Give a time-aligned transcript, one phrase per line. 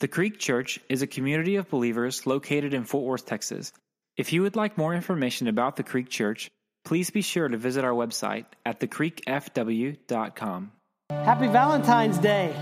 [0.00, 3.70] The Creek Church is a community of believers located in Fort Worth, Texas.
[4.16, 6.50] If you would like more information about the Creek Church,
[6.86, 10.72] please be sure to visit our website at thecreekfw.com.
[11.10, 12.54] Happy Valentine's Day.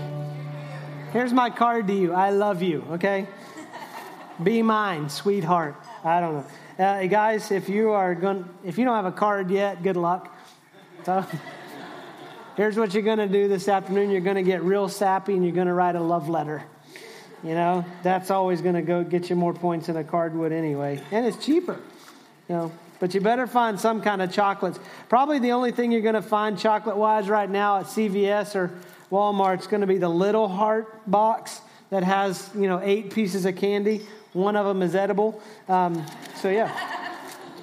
[1.13, 2.11] Here's my card to you.
[2.11, 3.25] I love you, okay?
[4.43, 5.77] Be mine, sweetheart.
[6.03, 6.45] I don't
[6.77, 6.85] know.
[6.85, 10.37] Uh, guys, if you are going if you don't have a card yet, good luck.
[11.05, 11.25] So,
[12.57, 14.09] here's what you're going to do this afternoon.
[14.09, 16.65] You're going to get real sappy and you're going to write a love letter.
[17.43, 21.01] You know, that's always going to go get you more points than a cardwood anyway.
[21.11, 21.79] And it's cheaper.
[22.49, 24.79] You know, but you better find some kind of chocolates.
[25.07, 28.71] Probably the only thing you're going to find chocolate wise right now at CVS or
[29.11, 31.61] Walmart is going to be the little heart box
[31.91, 34.05] that has, you know, eight pieces of candy.
[34.33, 35.41] One of them is edible.
[35.67, 36.75] Um, so, yeah.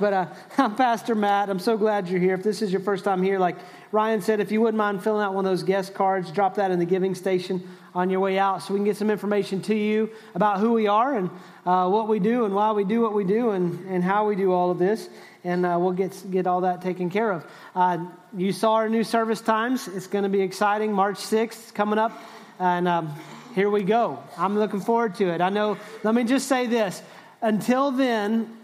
[0.01, 0.27] But uh,
[0.59, 1.51] I'm Pastor Matt.
[1.51, 2.35] I'm so glad you're here.
[2.35, 3.57] If this is your first time here, like
[3.93, 6.71] Ryan said, if you wouldn't mind filling out one of those guest cards, drop that
[6.71, 7.63] in the giving station
[7.97, 10.87] on your way out so we can get some information to you about who we
[10.87, 11.31] are and
[11.65, 14.37] uh, what we do and why we do what we do and, and how we
[14.37, 15.09] do all of this.
[15.45, 17.47] And uh, we'll get, get all that taken care of.
[17.75, 18.05] Uh,
[18.37, 19.89] you saw our new service times.
[19.89, 20.93] It's going to be exciting.
[20.93, 22.13] March 6th coming up.
[22.59, 23.15] And um,
[23.55, 24.23] here we go.
[24.37, 25.41] I'm looking forward to it.
[25.41, 27.01] I know, let me just say this.
[27.41, 28.55] Until then,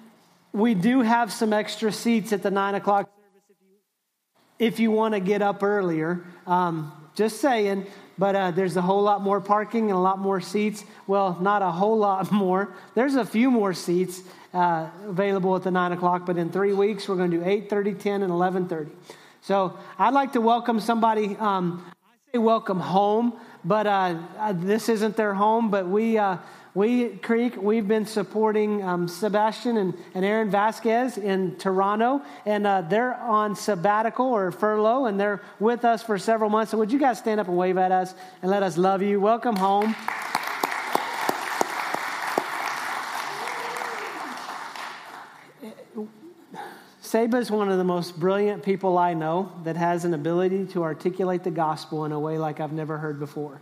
[0.52, 4.90] we do have some extra seats at the 9 o'clock service if you, if you
[4.90, 6.22] want to get up earlier.
[6.46, 7.86] Um, just saying.
[8.18, 10.84] But uh, there's a whole lot more parking and a lot more seats.
[11.06, 12.74] Well, not a whole lot more.
[12.94, 14.22] There's a few more seats
[14.54, 17.98] uh, available at the 9 o'clock, but in three weeks, we're going to do 8.30,
[17.98, 18.90] 10, and 11.30.
[19.40, 21.36] So I'd like to welcome somebody.
[21.36, 23.32] Um, I say welcome home,
[23.64, 26.36] but uh, uh this isn't their home, but we uh,
[26.74, 32.80] we, Creek, we've been supporting um, Sebastian and, and Aaron Vasquez in Toronto, and uh,
[32.80, 36.70] they're on sabbatical or furlough, and they're with us for several months.
[36.70, 39.20] So, would you guys stand up and wave at us and let us love you?
[39.20, 39.94] Welcome home.
[47.02, 50.82] Seba is one of the most brilliant people I know that has an ability to
[50.82, 53.60] articulate the gospel in a way like I've never heard before.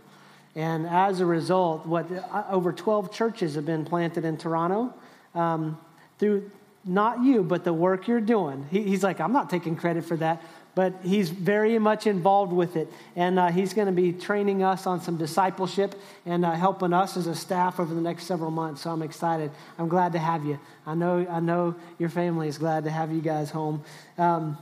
[0.55, 4.93] And as a result, what uh, over 12 churches have been planted in Toronto
[5.33, 5.79] um,
[6.19, 6.51] through
[6.83, 8.65] not you, but the work you're doing.
[8.71, 10.41] He, he's like, I'm not taking credit for that,
[10.73, 12.91] but he's very much involved with it.
[13.15, 15.95] And uh, he's going to be training us on some discipleship
[16.25, 18.81] and uh, helping us as a staff over the next several months.
[18.81, 19.51] So I'm excited.
[19.77, 20.59] I'm glad to have you.
[20.85, 23.83] I know, I know your family is glad to have you guys home.
[24.17, 24.57] Um,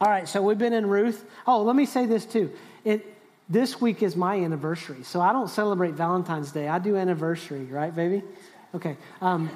[0.00, 1.24] all right, so we've been in Ruth.
[1.46, 2.52] Oh, let me say this too.
[2.84, 3.17] It,
[3.48, 5.02] this week is my anniversary.
[5.04, 6.68] So I don't celebrate Valentine's Day.
[6.68, 8.22] I do anniversary, right, baby?
[8.74, 8.96] Okay.
[9.20, 9.50] Um,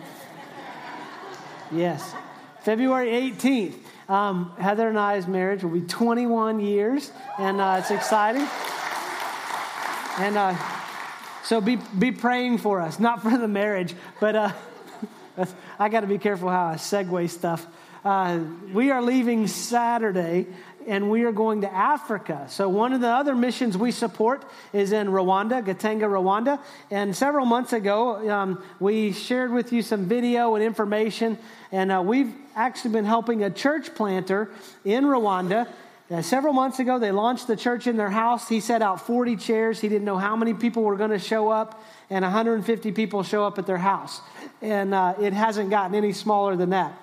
[1.73, 2.15] yes.
[2.63, 3.75] February 18th.
[4.09, 8.47] Um, Heather and I's marriage will be 21 years, and uh, it's exciting.
[10.19, 10.57] And uh,
[11.45, 14.53] so be, be praying for us, not for the marriage, but uh,
[15.79, 17.67] I got to be careful how I segue stuff.
[18.05, 18.41] Uh,
[18.73, 20.47] we are leaving Saturday
[20.87, 22.47] and we are going to Africa.
[22.49, 26.61] So, one of the other missions we support is in Rwanda, Gatenga, Rwanda.
[26.91, 31.39] And several months ago, um, we shared with you some video and information,
[31.71, 34.51] and uh, we've actually been helping a church planter
[34.85, 35.69] in Rwanda.
[36.11, 38.49] Uh, several months ago, they launched the church in their house.
[38.49, 39.81] He set out 40 chairs.
[39.81, 43.45] He didn't know how many people were going to show up, and 150 people show
[43.45, 44.21] up at their house.
[44.61, 46.99] And uh, it hasn't gotten any smaller than that.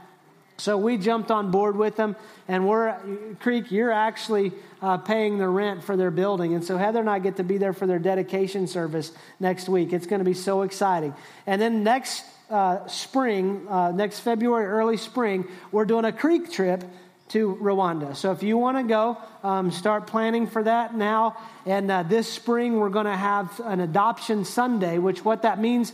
[0.59, 2.15] So we jumped on board with them,
[2.47, 2.95] and we're,
[3.39, 6.53] Creek, you're actually uh, paying the rent for their building.
[6.53, 9.93] And so Heather and I get to be there for their dedication service next week.
[9.93, 11.13] It's going to be so exciting.
[11.47, 16.83] And then next uh, spring, uh, next February, early spring, we're doing a Creek trip
[17.29, 18.15] to Rwanda.
[18.15, 21.37] So if you want to go, um, start planning for that now.
[21.65, 25.93] And uh, this spring, we're going to have an adoption Sunday, which what that means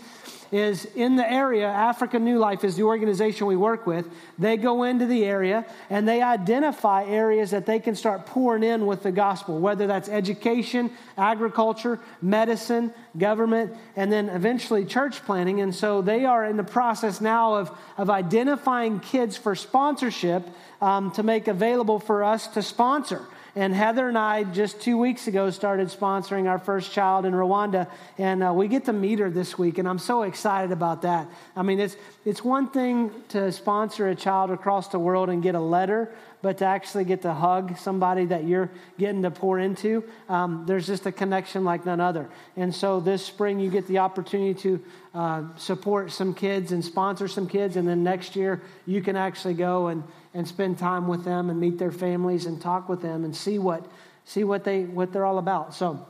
[0.51, 4.07] is in the area, Africa New Life is the organization we work with.
[4.39, 8.85] They go into the area and they identify areas that they can start pouring in
[8.85, 15.61] with the gospel, whether that's education, agriculture, medicine, government, and then eventually church planting.
[15.61, 20.47] And so they are in the process now of, of identifying kids for sponsorship
[20.85, 23.25] um, to make available for us to sponsor.
[23.55, 27.89] And Heather and I just two weeks ago started sponsoring our first child in Rwanda,
[28.19, 31.27] and uh, we get to meet her this week, and I'm so excited about that.
[31.55, 35.55] I mean, it's it's one thing to sponsor a child across the world and get
[35.55, 36.11] a letter,
[36.45, 38.69] but to actually get to hug somebody that you're
[38.99, 42.29] getting to pour into, um, there's just a connection like none other.
[42.55, 44.83] And so this spring, you get the opportunity to
[45.15, 49.55] uh, support some kids and sponsor some kids, and then next year you can actually
[49.55, 50.03] go and
[50.35, 53.57] and spend time with them and meet their families and talk with them and see
[53.57, 53.83] what
[54.25, 55.73] see what they what they're all about.
[55.73, 56.05] So,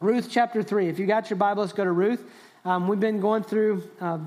[0.00, 0.88] Ruth chapter three.
[0.88, 2.28] If you got your Bible, let's go to Ruth.
[2.64, 4.18] Um, we've been going through uh,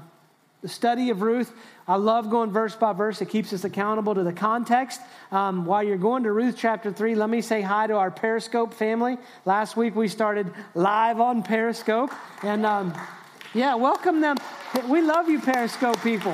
[0.62, 1.54] the study of Ruth.
[1.88, 3.22] I love going verse by verse.
[3.22, 5.02] It keeps us accountable to the context.
[5.32, 8.74] Um, while you're going to Ruth chapter 3, let me say hi to our Periscope
[8.74, 9.18] family.
[9.46, 12.12] Last week we started live on Periscope.
[12.44, 12.94] And um,
[13.54, 14.38] yeah, welcome them.
[14.88, 16.34] We love you, Periscope people.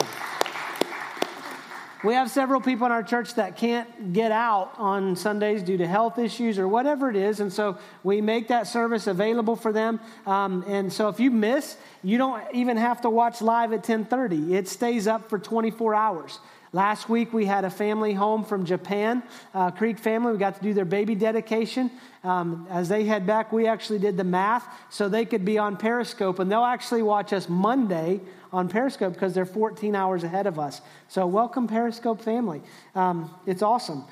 [2.05, 5.87] We have several people in our church that can't get out on Sundays due to
[5.87, 9.99] health issues or whatever it is, and so we make that service available for them.
[10.27, 14.53] Um, and so if you miss, you don't even have to watch live at 10:30.
[14.53, 16.39] It stays up for 24 hours.
[16.75, 19.23] Last week we had a family home from Japan,
[19.53, 20.33] uh, Creek family.
[20.33, 21.89] We got to do their baby dedication.
[22.21, 25.77] Um, as they head back, we actually did the math so they could be on
[25.77, 28.19] Periscope, and they'll actually watch us Monday
[28.51, 30.81] on Periscope because they're 14 hours ahead of us.
[31.07, 32.61] So, welcome, Periscope family.
[32.93, 34.03] Um, it's awesome.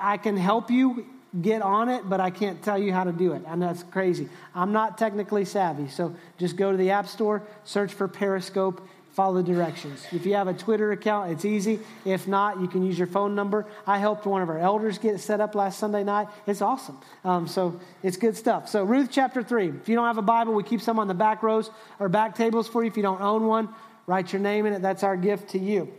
[0.00, 1.04] I can help you
[1.42, 3.42] get on it, but I can't tell you how to do it.
[3.46, 4.30] And that's crazy.
[4.54, 5.88] I'm not technically savvy.
[5.88, 8.80] So, just go to the App Store, search for Periscope,
[9.12, 10.06] follow the directions.
[10.10, 11.80] If you have a Twitter account, it's easy.
[12.04, 13.66] If not, you can use your phone number.
[13.86, 16.28] I helped one of our elders get set up last Sunday night.
[16.46, 16.98] It's awesome.
[17.24, 18.68] Um, so it's good stuff.
[18.68, 19.68] So, Ruth chapter 3.
[19.68, 22.34] If you don't have a Bible, we keep some on the back rows or back
[22.34, 22.90] tables for you.
[22.90, 23.68] If you don't own one,
[24.06, 24.82] write your name in it.
[24.82, 25.92] That's our gift to you.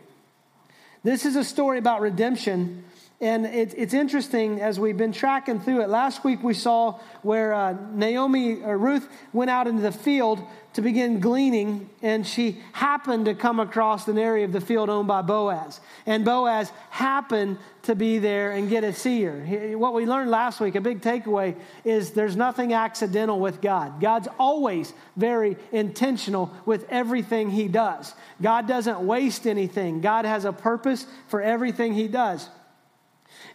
[1.03, 2.85] This is a story about redemption.
[3.23, 5.87] And it, it's interesting as we've been tracking through it.
[5.87, 10.81] Last week we saw where uh, Naomi or Ruth went out into the field to
[10.81, 15.21] begin gleaning, and she happened to come across an area of the field owned by
[15.21, 15.79] Boaz.
[16.05, 19.77] And Boaz happened to be there and get a see her.
[19.77, 21.55] What we learned last week, a big takeaway,
[21.85, 24.01] is there's nothing accidental with God.
[24.01, 28.13] God's always very intentional with everything he does.
[28.41, 32.49] God doesn't waste anything, God has a purpose for everything he does.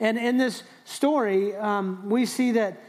[0.01, 2.81] And in this story, um, we see that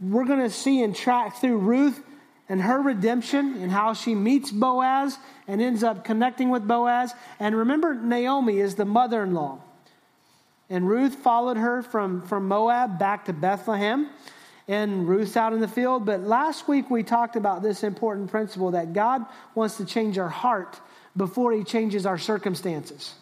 [0.00, 2.02] we're going to see and track through Ruth
[2.48, 5.18] and her redemption and how she meets Boaz
[5.48, 7.12] and ends up connecting with Boaz.
[7.40, 9.60] And remember, Naomi is the mother in law.
[10.68, 14.10] And Ruth followed her from, from Moab back to Bethlehem.
[14.68, 16.04] And Ruth's out in the field.
[16.04, 19.24] But last week we talked about this important principle that God
[19.54, 20.80] wants to change our heart
[21.16, 23.14] before he changes our circumstances.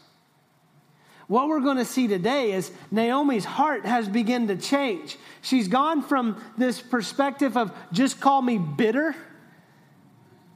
[1.26, 5.16] What we're going to see today is Naomi's heart has begun to change.
[5.40, 9.14] She's gone from this perspective of just call me bitter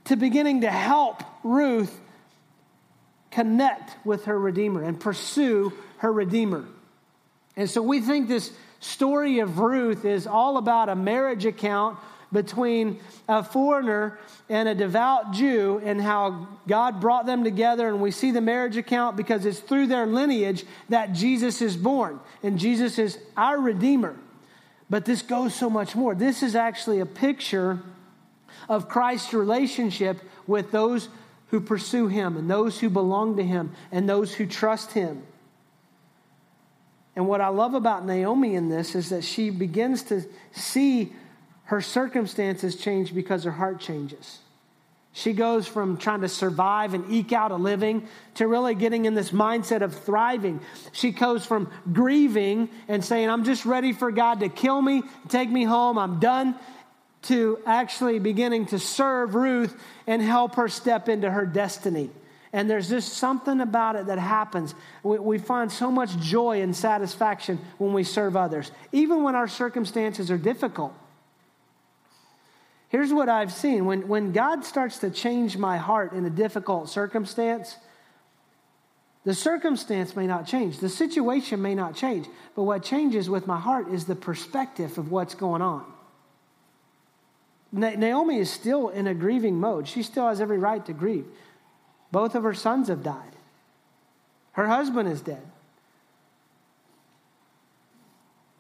[0.05, 1.99] to beginning to help Ruth
[3.31, 6.65] connect with her Redeemer and pursue her Redeemer.
[7.57, 11.99] And so we think this story of Ruth is all about a marriage account
[12.33, 17.89] between a foreigner and a devout Jew and how God brought them together.
[17.89, 22.21] And we see the marriage account because it's through their lineage that Jesus is born.
[22.43, 24.17] And Jesus is our Redeemer.
[24.91, 26.15] But this goes so much more.
[26.15, 27.81] This is actually a picture
[28.69, 31.09] of Christ's relationship with those
[31.49, 35.23] who pursue him and those who belong to him and those who trust him.
[37.17, 40.23] And what I love about Naomi in this is that she begins to
[40.53, 41.13] see
[41.69, 44.39] her circumstances change because her heart changes.
[45.13, 49.13] She goes from trying to survive and eke out a living to really getting in
[49.13, 50.61] this mindset of thriving.
[50.93, 55.51] She goes from grieving and saying, I'm just ready for God to kill me, take
[55.51, 56.55] me home, I'm done,
[57.23, 62.09] to actually beginning to serve Ruth and help her step into her destiny.
[62.55, 64.75] And there's just something about it that happens.
[65.03, 69.49] We, we, find so much joy and satisfaction when we serve others, even when our
[69.49, 70.95] circumstances are difficult.
[72.89, 76.89] Here's what I've seen when, when God starts to change my heart in a difficult
[76.89, 77.77] circumstance,
[79.25, 83.59] the circumstance may not change, the situation may not change, but what changes with my
[83.59, 85.85] heart is the perspective of what's going on.
[87.71, 89.87] Naomi is still in a grieving mode.
[89.87, 91.27] She still has every right to grieve.
[92.11, 93.37] Both of her sons have died,
[94.53, 95.43] her husband is dead.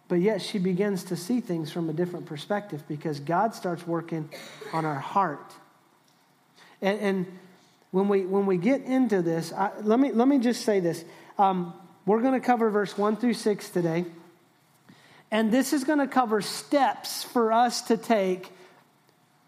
[0.08, 4.30] But yet she begins to see things from a different perspective because God starts working
[4.72, 5.52] on our heart.
[6.80, 7.38] And, and
[7.90, 11.04] when, we, when we get into this, I, let, me, let me just say this.
[11.38, 11.74] Um,
[12.06, 14.06] we're going to cover verse 1 through 6 today.
[15.30, 18.50] And this is going to cover steps for us to take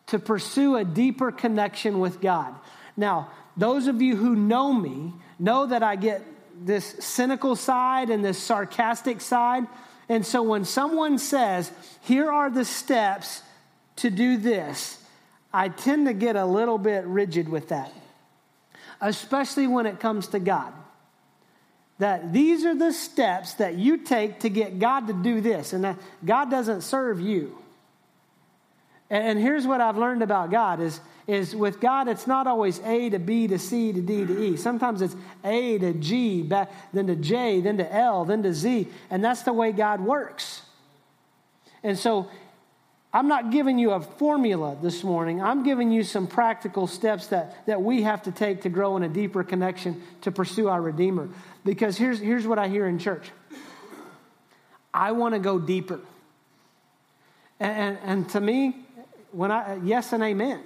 [0.09, 2.55] to pursue a deeper connection with God.
[2.97, 6.23] Now, those of you who know me know that I get
[6.61, 9.67] this cynical side and this sarcastic side.
[10.11, 13.43] And so when someone says, here are the steps
[13.97, 14.99] to do this,
[15.53, 17.93] I tend to get a little bit rigid with that,
[19.01, 20.73] especially when it comes to God.
[21.99, 25.85] That these are the steps that you take to get God to do this, and
[25.85, 27.57] that God doesn't serve you.
[29.11, 33.09] And here's what I've learned about God is, is with God, it's not always A
[33.11, 34.57] to B to C to D to E.
[34.57, 38.89] Sometimes it's A to G, back, then to J, then to L, then to Z.
[39.11, 40.63] And that's the way God works.
[41.83, 42.29] And so
[43.13, 45.41] I'm not giving you a formula this morning.
[45.41, 49.03] I'm giving you some practical steps that, that we have to take to grow in
[49.03, 51.29] a deeper connection to pursue our Redeemer.
[51.65, 53.31] Because here's, here's what I hear in church
[54.93, 56.01] I want to go deeper.
[57.61, 58.85] And, and, and to me,
[59.33, 60.63] when I, yes and amen.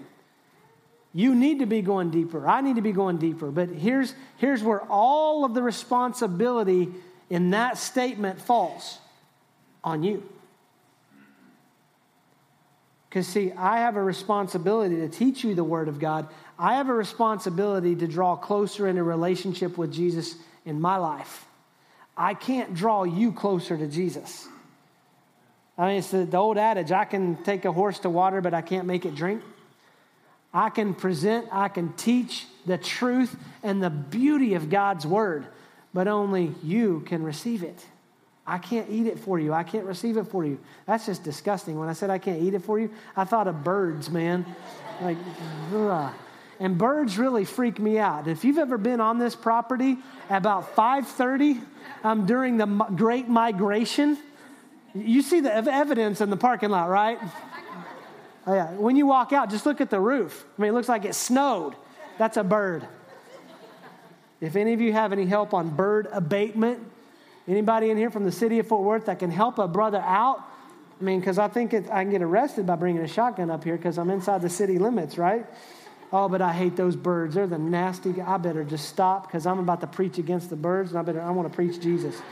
[1.17, 2.47] You need to be going deeper.
[2.47, 3.53] I need to be going deeper.
[3.53, 6.89] But here's, here's where all of the responsibility
[7.31, 8.99] in that statement falls
[9.85, 10.29] on you.
[13.09, 16.27] Because, see, I have a responsibility to teach you the Word of God.
[16.59, 20.35] I have a responsibility to draw closer in a relationship with Jesus
[20.67, 21.47] in my life.
[22.17, 24.49] I can't draw you closer to Jesus.
[25.79, 28.53] I mean, it's the, the old adage I can take a horse to water, but
[28.53, 29.43] I can't make it drink.
[30.55, 35.47] I can present, I can teach the truth and the beauty of God's Word,
[35.93, 37.85] but only you can receive it.
[38.47, 39.53] I can't eat it for you.
[39.53, 40.59] I can't receive it for you.
[40.87, 41.79] That's just disgusting.
[41.79, 44.47] When I said I can't eat it for you, I thought of birds, man.
[45.01, 45.17] Like,
[45.75, 46.13] ugh.
[46.61, 48.29] And birds really freak me out.
[48.29, 49.97] If you've ever been on this property
[50.31, 51.61] about 5:30
[52.05, 54.19] um, during the Great Migration,
[54.95, 57.19] you see the evidence in the parking lot, right?
[58.47, 58.71] Oh, yeah.
[58.73, 60.45] When you walk out, just look at the roof.
[60.59, 61.75] I mean, it looks like it snowed.
[62.19, 62.87] That's a bird.
[64.41, 66.87] If any of you have any help on bird abatement,
[67.47, 70.43] Anybody in here from the city of Fort Worth that can help a brother out?
[71.01, 73.65] I mean, because I think it, I can get arrested by bringing a shotgun up
[73.65, 75.45] here because I'm inside the city limits, right?
[76.13, 77.35] Oh, but I hate those birds.
[77.35, 78.19] They're the nasty.
[78.21, 81.21] I better just stop because I'm about to preach against the birds, and I better
[81.21, 82.23] I want to preach Jesus.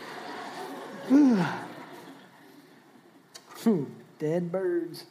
[4.19, 5.05] Dead birds.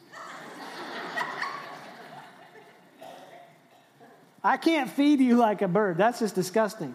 [4.44, 5.96] I can't feed you like a bird.
[5.96, 6.94] That's just disgusting.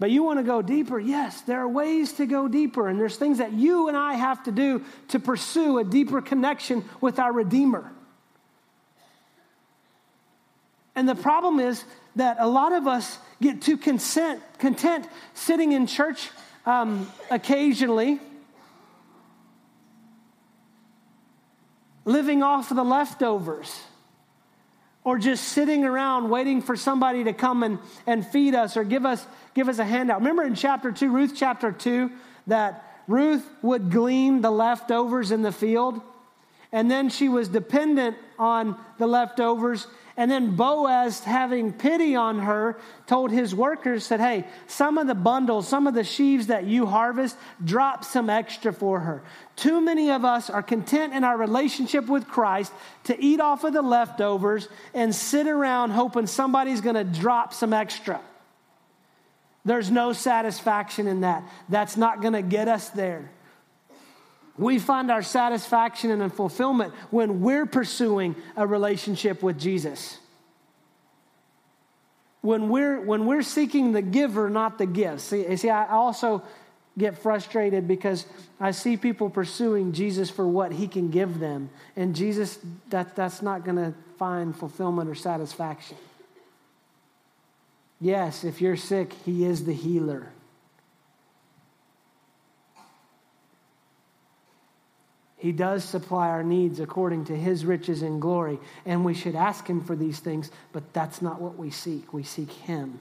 [0.00, 0.98] But you want to go deeper?
[0.98, 4.42] Yes, there are ways to go deeper, and there's things that you and I have
[4.44, 7.92] to do to pursue a deeper connection with our Redeemer.
[10.96, 11.84] And the problem is
[12.16, 16.28] that a lot of us get too consent, content sitting in church
[16.66, 18.20] um, occasionally,
[22.04, 23.80] living off of the leftovers
[25.04, 29.04] or just sitting around waiting for somebody to come and, and feed us or give
[29.04, 30.20] us, give us a handout.
[30.20, 32.10] Remember in chapter 2, Ruth chapter 2,
[32.46, 36.00] that Ruth would glean the leftovers in the field,
[36.72, 42.78] and then she was dependent on the leftovers and then Boaz, having pity on her,
[43.06, 46.86] told his workers, said, Hey, some of the bundles, some of the sheaves that you
[46.86, 49.24] harvest, drop some extra for her.
[49.56, 52.72] Too many of us are content in our relationship with Christ
[53.04, 57.72] to eat off of the leftovers and sit around hoping somebody's going to drop some
[57.72, 58.20] extra.
[59.64, 61.42] There's no satisfaction in that.
[61.68, 63.30] That's not going to get us there.
[64.56, 70.18] We find our satisfaction and fulfillment when we're pursuing a relationship with Jesus.
[72.40, 75.22] When we're, when we're seeking the giver, not the gift.
[75.22, 76.42] See, see, I also
[76.96, 78.26] get frustrated because
[78.60, 81.70] I see people pursuing Jesus for what he can give them.
[81.96, 82.58] And Jesus,
[82.90, 85.96] that, that's not going to find fulfillment or satisfaction.
[88.00, 90.28] Yes, if you're sick, he is the healer.
[95.44, 98.58] He does supply our needs according to his riches and glory.
[98.86, 102.14] And we should ask him for these things, but that's not what we seek.
[102.14, 102.98] We seek him.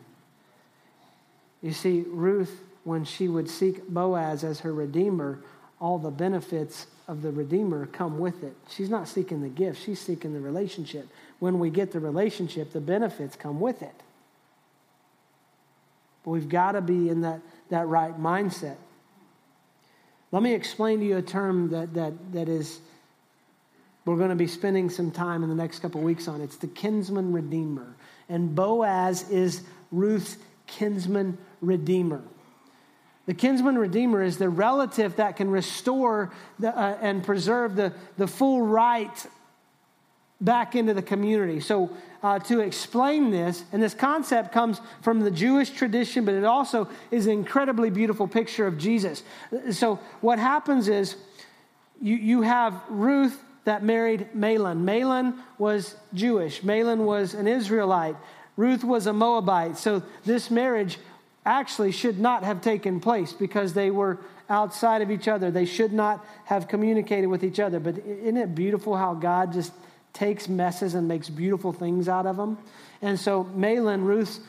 [1.62, 5.40] You see, Ruth, when she would seek Boaz as her redeemer,
[5.80, 8.58] all the benefits of the redeemer come with it.
[8.70, 11.08] She's not seeking the gift, she's seeking the relationship.
[11.40, 13.96] When we get the relationship, the benefits come with it.
[16.26, 18.76] But we've got to be in that, that right mindset.
[20.34, 22.80] Let me explain to you a term that, that, that is,
[24.04, 26.42] we're going to be spending some time in the next couple weeks on.
[26.42, 27.96] It's the kinsman redeemer.
[28.28, 29.62] And Boaz is
[29.92, 32.24] Ruth's kinsman redeemer.
[33.28, 38.26] The kinsman redeemer is the relative that can restore the, uh, and preserve the, the
[38.26, 39.28] full right
[40.44, 41.60] back into the community.
[41.60, 41.90] So,
[42.22, 46.88] uh, to explain this, and this concept comes from the Jewish tradition, but it also
[47.12, 49.24] is an incredibly beautiful picture of Jesus.
[49.72, 51.16] So, what happens is
[52.02, 54.84] you, you have Ruth that married Mahlon.
[54.84, 58.16] Mahlon was Jewish, Mahlon was an Israelite,
[58.58, 59.78] Ruth was a Moabite.
[59.78, 61.00] So, this marriage
[61.46, 64.20] actually should not have taken place because they were
[64.50, 65.52] outside of each other.
[65.52, 67.80] They should not have communicated with each other.
[67.80, 69.74] But isn't it beautiful how God just
[70.14, 72.58] takes messes and makes beautiful things out of them?
[73.02, 74.40] And so Mahlon, Ruth's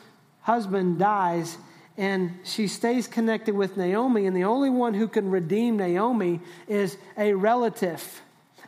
[0.41, 1.57] husband, dies,
[1.97, 4.25] and she stays connected with Naomi.
[4.25, 8.21] And the only one who can redeem Naomi is a relative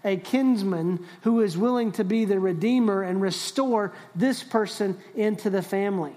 [0.03, 5.61] a kinsman who is willing to be the redeemer and restore this person into the
[5.61, 6.13] family.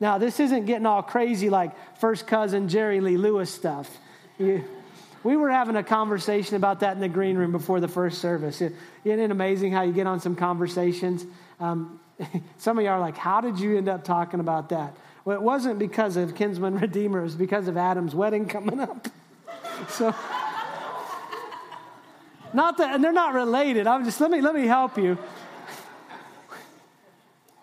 [0.00, 3.90] Now, this isn't getting all crazy like first cousin Jerry Lee Lewis stuff.
[4.38, 4.64] You,
[5.24, 8.60] we were having a conversation about that in the green room before the first service.
[8.60, 11.26] Isn't it amazing how you get on some conversations?
[11.60, 12.00] Um,
[12.58, 14.94] some of you are like, How did you end up talking about that?
[15.24, 19.08] Well, it wasn't because of Kinsman Redeemer, it was because of Adam's wedding coming up.
[19.88, 20.14] so,
[22.52, 23.86] not that, and they're not related.
[23.86, 25.18] I'm just, let me, let me help you.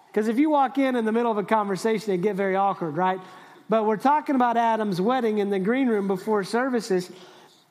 [0.07, 2.95] Because if you walk in in the middle of a conversation, it get very awkward,
[2.95, 3.19] right?
[3.67, 7.11] But we're talking about Adam's wedding in the green room before services,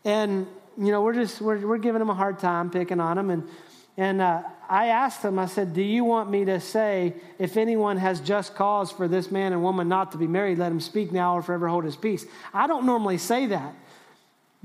[0.05, 0.47] and
[0.79, 3.49] you know we're just we're, we're giving him a hard time, picking on him, and
[3.97, 7.97] and uh, I asked him, I said, "Do you want me to say if anyone
[7.97, 11.13] has just cause for this man and woman not to be married, let him speak
[11.13, 13.75] now or forever hold his peace?" I don't normally say that.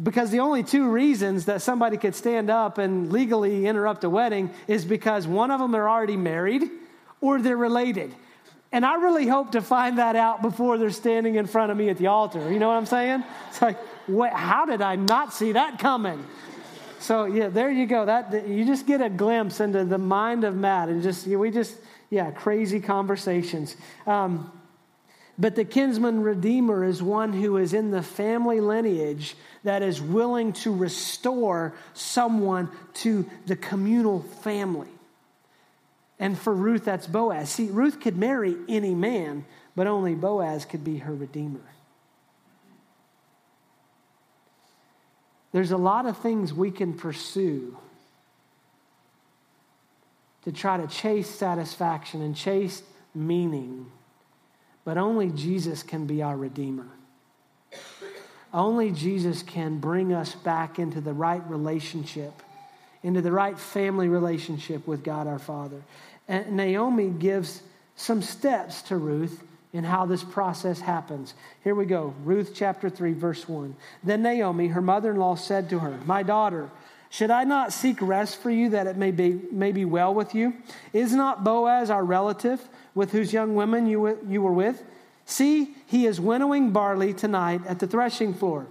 [0.02, 4.50] Because the only two reasons that somebody could stand up and legally interrupt a wedding
[4.66, 6.64] is because one of them are already married
[7.20, 8.16] or they're related.
[8.72, 11.90] And I really hope to find that out before they're standing in front of me
[11.90, 12.52] at the altar.
[12.52, 13.24] You know what I'm saying?
[13.50, 13.78] It's like,
[14.10, 16.26] what, how did I not see that coming?
[17.00, 18.06] So yeah, there you go.
[18.06, 21.76] That you just get a glimpse into the mind of Matt, and just we just
[22.10, 23.76] yeah, crazy conversations.
[24.06, 24.52] Um,
[25.38, 30.52] but the kinsman redeemer is one who is in the family lineage that is willing
[30.52, 34.90] to restore someone to the communal family.
[36.20, 37.50] And for Ruth, that's Boaz.
[37.50, 39.46] See, Ruth could marry any man,
[39.78, 41.62] but only Boaz could be her redeemer.
[45.52, 47.78] There's a lot of things we can pursue
[50.44, 53.88] to try to chase satisfaction and chase meaning,
[54.86, 56.88] but only Jesus can be our redeemer.
[58.54, 62.34] Only Jesus can bring us back into the right relationship,
[63.04, 65.82] into the right family relationship with God our Father.
[66.28, 67.62] And Naomi gives
[67.96, 71.34] some steps to Ruth in how this process happens.
[71.64, 73.76] Here we go Ruth chapter 3, verse 1.
[74.04, 76.70] Then Naomi, her mother in law, said to her, My daughter,
[77.10, 80.36] should I not seek rest for you that it may be, may be well with
[80.36, 80.54] you?
[80.94, 82.62] Is not Boaz our relative
[82.94, 84.84] with whose young women you, you were with?
[85.26, 88.68] See, he is winnowing barley tonight at the threshing floor.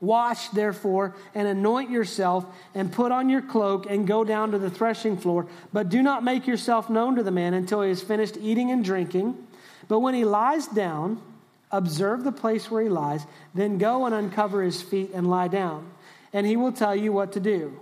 [0.00, 4.70] Wash, therefore, and anoint yourself, and put on your cloak, and go down to the
[4.70, 5.48] threshing floor.
[5.72, 8.84] But do not make yourself known to the man until he has finished eating and
[8.84, 9.36] drinking.
[9.86, 11.22] But when he lies down,
[11.70, 15.90] observe the place where he lies, then go and uncover his feet and lie down,
[16.32, 17.78] and he will tell you what to do.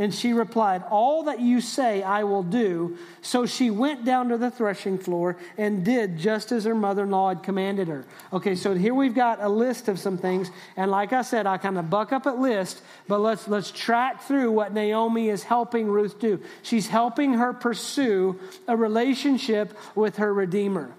[0.00, 2.96] And she replied, All that you say I will do.
[3.20, 7.10] So she went down to the threshing floor and did just as her mother in
[7.10, 8.04] law had commanded her.
[8.32, 10.52] Okay, so here we've got a list of some things.
[10.76, 14.22] And like I said, I kind of buck up at list, but let's, let's track
[14.22, 16.40] through what Naomi is helping Ruth do.
[16.62, 20.94] She's helping her pursue a relationship with her Redeemer.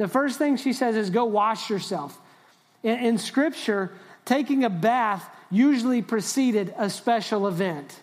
[0.00, 2.18] The first thing she says is, Go wash yourself.
[2.82, 3.92] In, in Scripture,
[4.24, 8.00] taking a bath usually preceded a special event.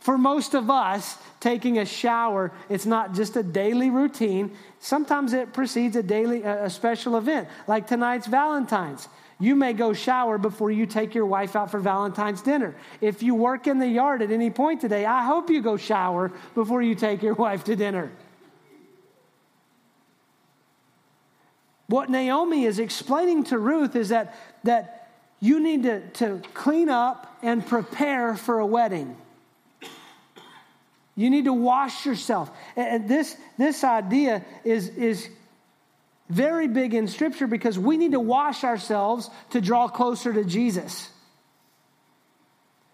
[0.00, 4.56] For most of us, taking a shower, it's not just a daily routine.
[4.80, 9.06] Sometimes it precedes a daily, a special event, like tonight's Valentine's.
[9.38, 12.74] You may go shower before you take your wife out for Valentine's dinner.
[13.00, 16.32] If you work in the yard at any point today, I hope you go shower
[16.56, 18.10] before you take your wife to dinner.
[21.90, 25.08] What Naomi is explaining to Ruth is that, that
[25.40, 29.16] you need to, to clean up and prepare for a wedding.
[31.16, 32.48] You need to wash yourself.
[32.76, 35.28] And this, this idea is, is
[36.28, 41.10] very big in Scripture because we need to wash ourselves to draw closer to Jesus.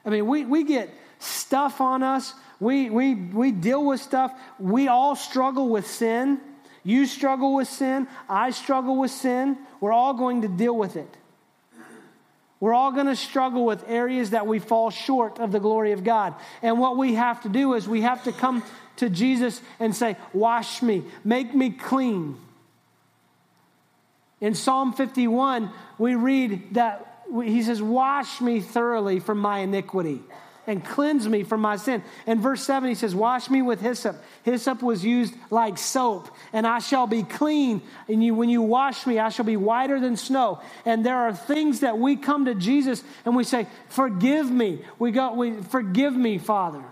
[0.06, 4.32] I mean, we, we get stuff on us, we, we, we deal with stuff.
[4.58, 6.40] We all struggle with sin.
[6.86, 8.06] You struggle with sin.
[8.28, 9.58] I struggle with sin.
[9.80, 11.08] We're all going to deal with it.
[12.60, 16.04] We're all going to struggle with areas that we fall short of the glory of
[16.04, 16.36] God.
[16.62, 18.62] And what we have to do is we have to come
[18.98, 22.36] to Jesus and say, Wash me, make me clean.
[24.40, 30.22] In Psalm 51, we read that he says, Wash me thoroughly from my iniquity.
[30.66, 32.02] And cleanse me from my sin.
[32.26, 34.22] And verse 7, he says, Wash me with hyssop.
[34.42, 37.82] Hyssop was used like soap, and I shall be clean.
[38.08, 40.60] And you, when you wash me, I shall be whiter than snow.
[40.84, 44.82] And there are things that we come to Jesus and we say, Forgive me.
[44.98, 46.82] We go, we, Forgive me, Father.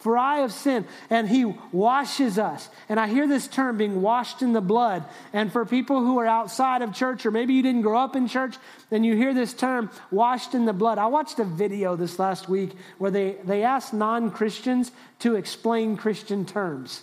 [0.00, 2.70] For I have sinned, and he washes us.
[2.88, 5.04] And I hear this term being washed in the blood.
[5.34, 8.26] And for people who are outside of church, or maybe you didn't grow up in
[8.26, 8.56] church,
[8.88, 10.96] then you hear this term washed in the blood.
[10.96, 15.98] I watched a video this last week where they, they asked non Christians to explain
[15.98, 17.02] Christian terms.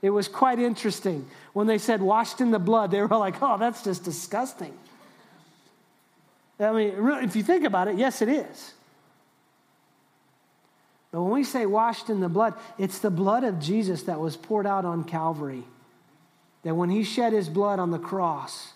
[0.00, 1.28] It was quite interesting.
[1.52, 4.72] When they said washed in the blood, they were like, oh, that's just disgusting.
[6.58, 8.72] I mean, if you think about it, yes, it is.
[11.12, 14.36] But when we say washed in the blood, it's the blood of Jesus that was
[14.36, 15.64] poured out on Calvary.
[16.62, 18.72] That when he shed his blood on the cross,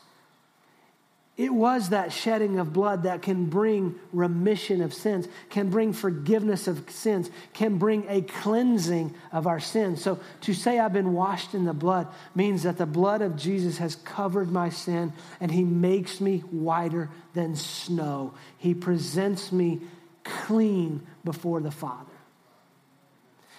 [1.37, 6.68] it was that shedding of blood that can bring remission of sins, can bring forgiveness
[6.68, 10.01] of sins, can bring a cleansing of our sins.
[10.01, 13.79] So to say I've been washed in the blood means that the blood of Jesus
[13.79, 18.35] has covered my sin and he makes me whiter than snow.
[18.57, 19.81] He presents me
[20.23, 22.13] clean before the Father.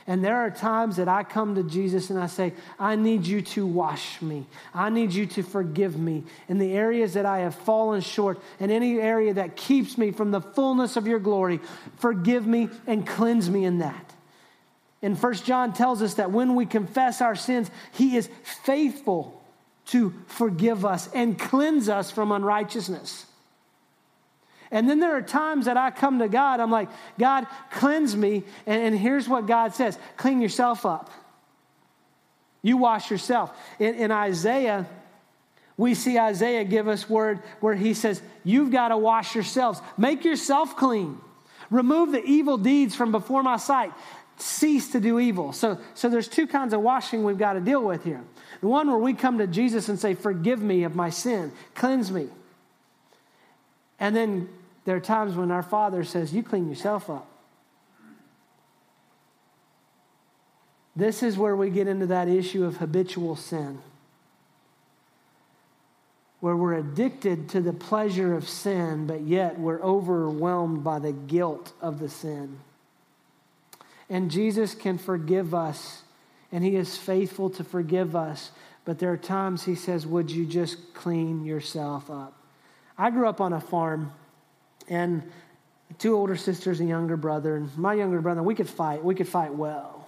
[0.07, 3.41] And there are times that I come to Jesus and I say, I need you
[3.41, 4.45] to wash me.
[4.73, 8.71] I need you to forgive me in the areas that I have fallen short and
[8.71, 11.59] any area that keeps me from the fullness of your glory.
[11.97, 14.13] Forgive me and cleanse me in that.
[15.01, 18.29] And First John tells us that when we confess our sins, he is
[18.63, 19.43] faithful
[19.87, 23.24] to forgive us and cleanse us from unrighteousness.
[24.75, 28.43] And then there are times that I come to God, I'm like, God, cleanse me.
[28.65, 31.09] And, and here's what God says clean yourself up.
[32.61, 33.57] You wash yourself.
[33.79, 34.85] In, in Isaiah,
[35.77, 39.79] we see Isaiah give us word where he says, You've got to wash yourselves.
[39.97, 41.19] Make yourself clean.
[41.69, 43.93] Remove the evil deeds from before my sight.
[44.35, 45.53] Cease to do evil.
[45.53, 48.25] So, so there's two kinds of washing we've got to deal with here.
[48.59, 52.11] The one where we come to Jesus and say, Forgive me of my sin, cleanse
[52.11, 52.27] me.
[54.01, 54.49] And then
[54.85, 57.27] there are times when our Father says, You clean yourself up.
[60.95, 63.79] This is where we get into that issue of habitual sin,
[66.39, 71.73] where we're addicted to the pleasure of sin, but yet we're overwhelmed by the guilt
[71.81, 72.59] of the sin.
[74.09, 76.03] And Jesus can forgive us,
[76.51, 78.51] and He is faithful to forgive us.
[78.85, 82.33] But there are times He says, Would you just clean yourself up?
[82.97, 84.13] I grew up on a farm,
[84.89, 85.23] and
[85.99, 87.55] two older sisters and younger brother.
[87.55, 89.03] And my younger brother, we could fight.
[89.03, 90.07] We could fight well.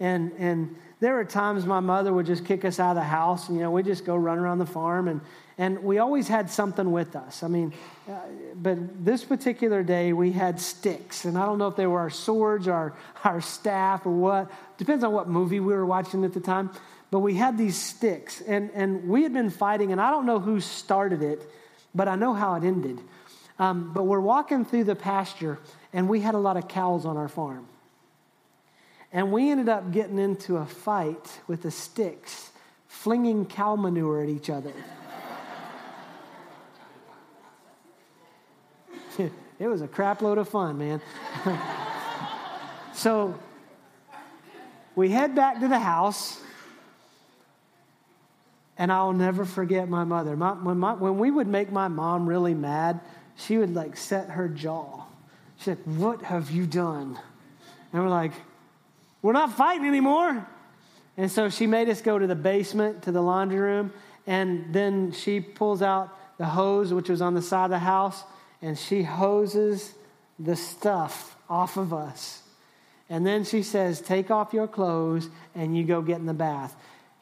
[0.00, 3.48] And and there were times my mother would just kick us out of the house,
[3.48, 5.20] and you know we just go run around the farm, and
[5.58, 7.42] and we always had something with us.
[7.42, 7.72] I mean,
[8.08, 8.14] uh,
[8.56, 12.10] but this particular day we had sticks, and I don't know if they were our
[12.10, 12.94] swords or
[13.24, 14.50] our staff or what.
[14.78, 16.70] Depends on what movie we were watching at the time.
[17.10, 20.40] But we had these sticks, and and we had been fighting, and I don't know
[20.40, 21.46] who started it
[21.94, 23.00] but I know how it ended.
[23.62, 25.60] Um, but we're walking through the pasture,
[25.92, 27.68] and we had a lot of cows on our farm.
[29.12, 32.50] And we ended up getting into a fight with the sticks,
[32.88, 34.72] flinging cow manure at each other.
[39.60, 41.00] it was a crap load of fun, man.
[42.94, 43.38] so
[44.96, 46.42] we head back to the house
[48.76, 50.36] and I'll never forget my mother.
[50.36, 52.98] My, my, when we would make my mom really mad,
[53.36, 55.04] she would like set her jaw.
[55.58, 57.18] She's like, What have you done?
[57.92, 58.32] And we're like,
[59.20, 60.46] We're not fighting anymore.
[61.16, 63.92] And so she made us go to the basement, to the laundry room,
[64.26, 68.24] and then she pulls out the hose, which was on the side of the house,
[68.62, 69.94] and she hoses
[70.38, 72.42] the stuff off of us.
[73.08, 76.74] And then she says, Take off your clothes and you go get in the bath.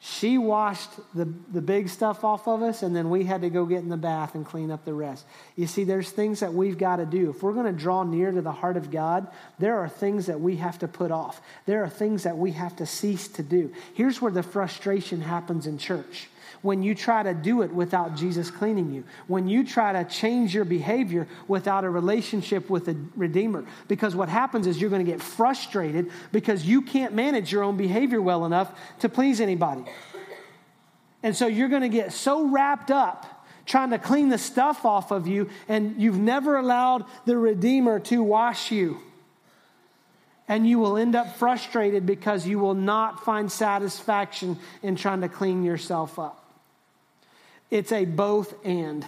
[0.03, 3.67] She washed the, the big stuff off of us, and then we had to go
[3.67, 5.27] get in the bath and clean up the rest.
[5.55, 7.29] You see, there's things that we've got to do.
[7.29, 9.27] If we're going to draw near to the heart of God,
[9.59, 11.39] there are things that we have to put off.
[11.67, 13.71] There are things that we have to cease to do.
[13.93, 16.29] Here's where the frustration happens in church
[16.61, 20.53] when you try to do it without Jesus cleaning you, when you try to change
[20.53, 23.65] your behavior without a relationship with a Redeemer.
[23.87, 27.77] Because what happens is you're going to get frustrated because you can't manage your own
[27.77, 29.83] behavior well enough to please anybody.
[31.23, 35.11] And so you're going to get so wrapped up trying to clean the stuff off
[35.11, 38.99] of you, and you've never allowed the Redeemer to wash you.
[40.47, 45.29] And you will end up frustrated because you will not find satisfaction in trying to
[45.29, 46.40] clean yourself up.
[47.71, 49.05] It's a both and.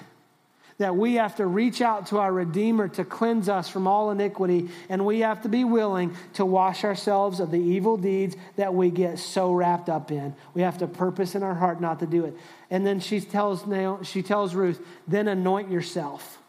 [0.78, 4.70] that we have to reach out to our Redeemer to cleanse us from all iniquity,
[4.90, 8.90] and we have to be willing to wash ourselves of the evil deeds that we
[8.90, 10.36] get so wrapped up in.
[10.54, 12.36] We have to purpose in our heart not to do it.
[12.70, 13.64] And then she tells,
[14.08, 16.40] she tells Ruth, then anoint yourself.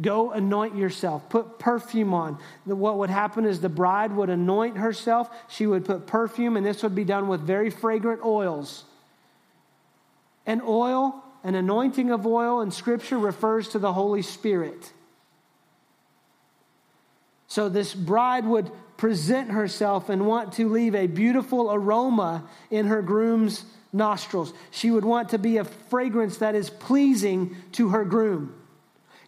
[0.00, 1.28] Go anoint yourself.
[1.28, 2.38] Put perfume on.
[2.64, 5.28] What would happen is the bride would anoint herself.
[5.48, 8.84] She would put perfume, and this would be done with very fragrant oils.
[10.46, 14.92] And oil, an anointing of oil in Scripture refers to the Holy Spirit.
[17.46, 23.02] So this bride would present herself and want to leave a beautiful aroma in her
[23.02, 24.54] groom's nostrils.
[24.70, 28.54] She would want to be a fragrance that is pleasing to her groom.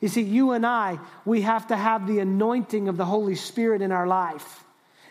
[0.00, 3.83] You see, you and I, we have to have the anointing of the Holy Spirit
[3.83, 4.64] in our life.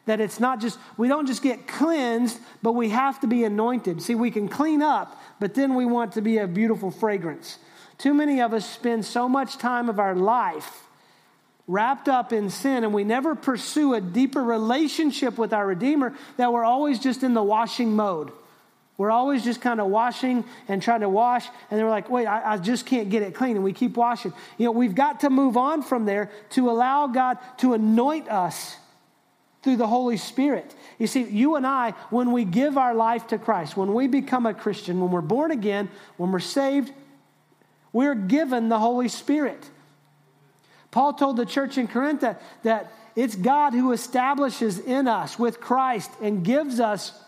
[0.05, 4.01] That it's not just, we don't just get cleansed, but we have to be anointed.
[4.01, 7.59] See, we can clean up, but then we want to be a beautiful fragrance.
[7.97, 10.83] Too many of us spend so much time of our life
[11.67, 16.51] wrapped up in sin, and we never pursue a deeper relationship with our Redeemer that
[16.51, 18.31] we're always just in the washing mode.
[18.97, 22.27] We're always just kind of washing and trying to wash, and then we're like, wait,
[22.27, 24.33] I, I, just can't get it clean, and we keep washing.
[24.57, 28.75] You know, we've got to move on from there to allow God to anoint us
[29.63, 30.75] through the Holy Spirit.
[30.99, 34.45] You see, you and I, when we give our life to Christ, when we become
[34.45, 36.91] a Christian, when we're born again, when we're saved,
[37.93, 39.69] we're given the Holy Spirit.
[40.91, 45.59] Paul told the church in Corinth that, that it's God who establishes in us with
[45.59, 47.19] Christ and gives us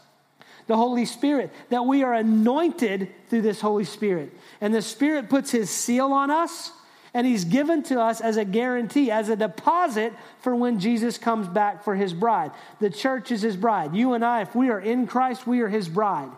[0.68, 4.32] the Holy Spirit, that we are anointed through this Holy Spirit.
[4.62, 6.72] And the Spirit puts His seal on us,
[7.16, 11.48] and He's given to us as a guarantee, as a deposit for when Jesus comes
[11.48, 12.52] back for His bride.
[12.82, 13.96] The church is His bride.
[13.96, 16.30] You and I, if we are in Christ, we are His bride.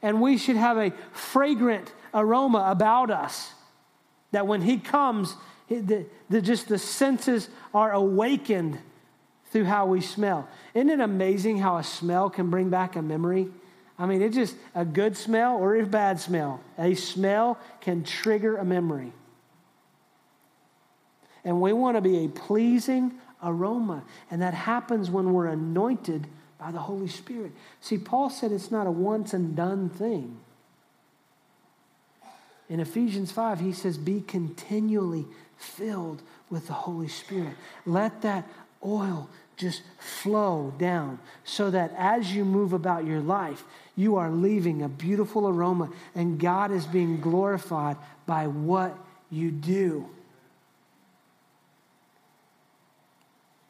[0.00, 3.50] And we should have a fragrant aroma about us
[4.30, 5.34] that when He comes,
[5.68, 8.78] the, the, just the senses are awakened
[9.50, 10.48] through how we smell.
[10.74, 13.48] Isn't it amazing how a smell can bring back a memory?
[13.98, 16.60] I mean, it's just a good smell or a bad smell.
[16.78, 19.12] A smell can trigger a memory.
[21.48, 24.04] And we want to be a pleasing aroma.
[24.30, 26.26] And that happens when we're anointed
[26.58, 27.52] by the Holy Spirit.
[27.80, 30.36] See, Paul said it's not a once and done thing.
[32.68, 35.24] In Ephesians 5, he says, Be continually
[35.56, 37.54] filled with the Holy Spirit.
[37.86, 38.46] Let that
[38.84, 43.64] oil just flow down so that as you move about your life,
[43.96, 48.98] you are leaving a beautiful aroma and God is being glorified by what
[49.30, 50.10] you do.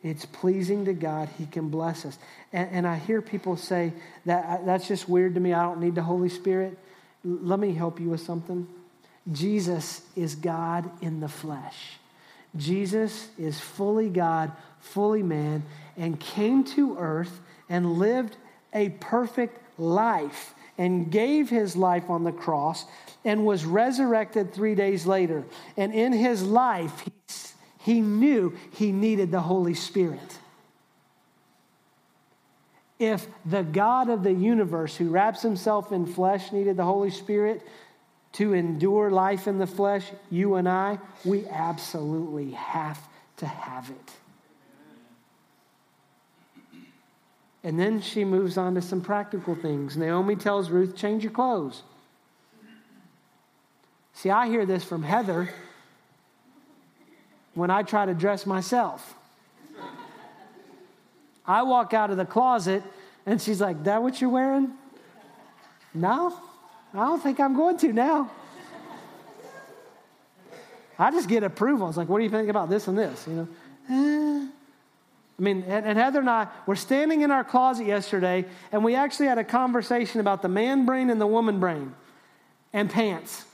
[0.02, 1.28] It's pleasing to God.
[1.38, 2.18] He can bless us.
[2.52, 3.92] And, and, I hear people say
[4.26, 5.52] that uh, that's just weird to me.
[5.52, 6.78] I don't need the Holy Spirit.
[7.24, 8.68] L- let me help you with something.
[9.32, 11.98] Jesus is God in the flesh.
[12.56, 15.64] Jesus is fully God, fully man,
[15.96, 18.37] and came to earth and lived
[18.72, 22.84] a perfect life and gave his life on the cross
[23.24, 25.44] and was resurrected three days later.
[25.76, 27.12] And in his life, he,
[27.88, 30.38] he knew he needed the Holy Spirit.
[32.98, 37.66] If the God of the universe, who wraps himself in flesh, needed the Holy Spirit,
[38.33, 43.01] to endure life in the flesh, you and I, we absolutely have
[43.38, 44.12] to have it.
[47.64, 49.96] And then she moves on to some practical things.
[49.96, 51.85] Naomi tells Ruth, change your clothes.
[54.12, 55.48] See, I hear this from Heather
[57.58, 59.14] when I try to dress myself.
[61.44, 62.82] I walk out of the closet
[63.26, 64.72] and she's like, That what you're wearing?
[65.92, 66.38] No.
[66.94, 68.30] I don't think I'm going to now.
[70.98, 71.88] I just get approval.
[71.88, 73.26] It's like, what do you think about this and this?
[73.28, 73.48] You know,
[73.90, 74.48] eh.
[75.38, 78.96] I mean, and, and Heather and I were standing in our closet yesterday, and we
[78.96, 81.94] actually had a conversation about the man brain and the woman brain,
[82.72, 83.44] and pants.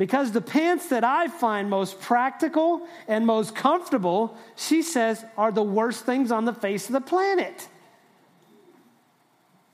[0.00, 5.62] Because the pants that I find most practical and most comfortable, she says, are the
[5.62, 7.68] worst things on the face of the planet.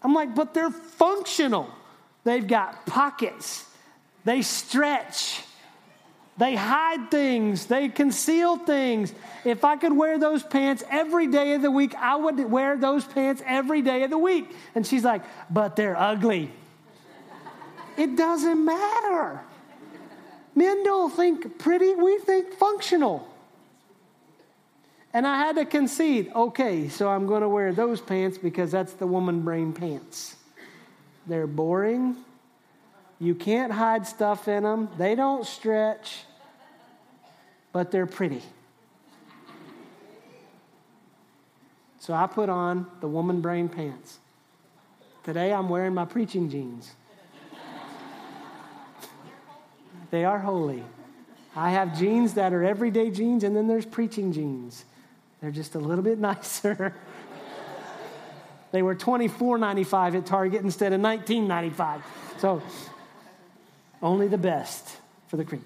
[0.03, 1.71] I'm like, but they're functional.
[2.25, 3.67] They've got pockets,
[4.25, 5.45] they stretch,
[6.37, 9.13] they hide things, they conceal things.
[9.45, 13.05] If I could wear those pants every day of the week, I would wear those
[13.05, 14.51] pants every day of the week.
[14.75, 16.51] And she's like, but they're ugly.
[17.97, 19.41] it doesn't matter.
[20.57, 23.29] Men don't think pretty, we think functional.
[25.13, 28.95] And I had to concede, okay, so I'm going to wear those pants because that's
[28.95, 30.37] the woman brain pants.
[31.27, 32.17] they're boring.
[33.19, 34.89] You can't hide stuff in them.
[34.99, 36.25] They don't stretch,
[37.73, 38.43] but they're pretty.
[41.99, 44.19] So I put on the woman brain pants.
[45.25, 46.93] Today I'm wearing my preaching jeans.
[50.11, 50.83] They are holy.
[51.55, 54.85] I have jeans that are everyday jeans, and then there's preaching jeans.
[55.41, 56.95] They're just a little bit nicer.
[58.73, 62.03] they were $24.95 at Target instead of $19.95.
[62.39, 62.63] So
[64.03, 64.97] only the best
[65.29, 65.63] for the creek.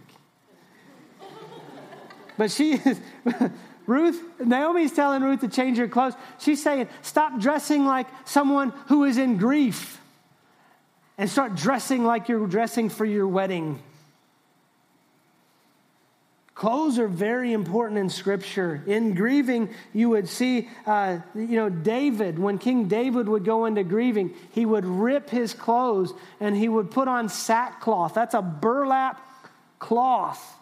[2.39, 3.01] But she is,
[3.87, 6.15] Ruth, Naomi's telling Ruth to change her clothes.
[6.39, 10.01] She's saying, stop dressing like someone who is in grief
[11.19, 13.79] and start dressing like you're dressing for your wedding.
[16.61, 18.83] Clothes are very important in Scripture.
[18.87, 23.83] In grieving, you would see, uh, you know, David, when King David would go into
[23.83, 28.13] grieving, he would rip his clothes and he would put on sackcloth.
[28.13, 29.27] That's a burlap
[29.79, 30.55] cloth.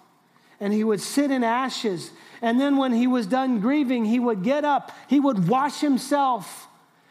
[0.60, 2.12] And he would sit in ashes.
[2.42, 6.68] And then when he was done grieving, he would get up, he would wash himself,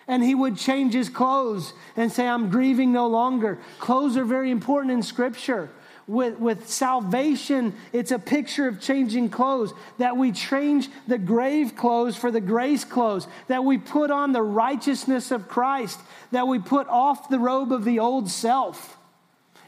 [0.08, 3.60] and he would change his clothes and say, I'm grieving no longer.
[3.80, 5.72] Clothes are very important in Scripture
[6.08, 12.16] with, with salvation, it's a picture of changing clothes, that we change the grave clothes
[12.16, 16.00] for the grace clothes, that we put on the righteousness of Christ,
[16.32, 18.98] that we put off the robe of the old self.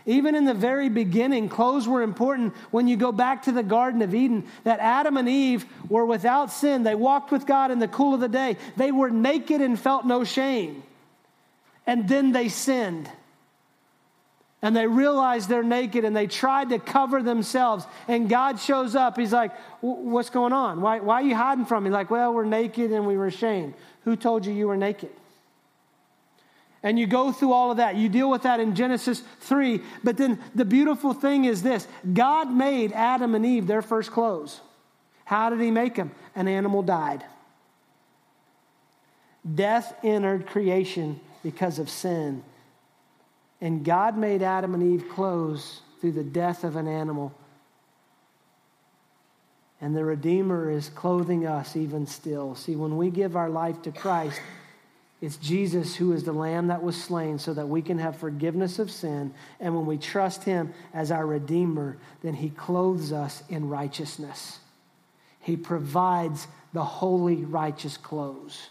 [0.05, 4.01] Even in the very beginning, clothes were important when you go back to the Garden
[4.01, 6.83] of Eden, that Adam and Eve were without sin.
[6.83, 8.55] They walked with God in the cool of the day.
[8.77, 10.83] They were naked and felt no shame.
[11.85, 13.11] And then they sinned
[14.61, 17.85] and they realize they're naked and they tried to cover themselves.
[18.07, 19.17] And God shows up.
[19.17, 20.81] He's like, What's going on?
[20.81, 21.89] Why, why are you hiding from me?
[21.89, 23.73] Like, well, we're naked and we were ashamed.
[24.03, 25.11] Who told you you were naked?
[26.83, 27.95] And you go through all of that.
[27.95, 29.81] You deal with that in Genesis 3.
[30.03, 34.59] But then the beautiful thing is this God made Adam and Eve their first clothes.
[35.25, 36.11] How did He make them?
[36.35, 37.23] An animal died.
[39.55, 42.43] Death entered creation because of sin.
[43.61, 47.33] And God made Adam and Eve clothes through the death of an animal.
[49.81, 52.55] And the Redeemer is clothing us even still.
[52.55, 54.41] See, when we give our life to Christ,
[55.21, 58.79] it's Jesus who is the lamb that was slain so that we can have forgiveness
[58.79, 59.33] of sin.
[59.59, 64.59] And when we trust him as our Redeemer, then he clothes us in righteousness.
[65.41, 68.69] He provides the holy, righteous clothes.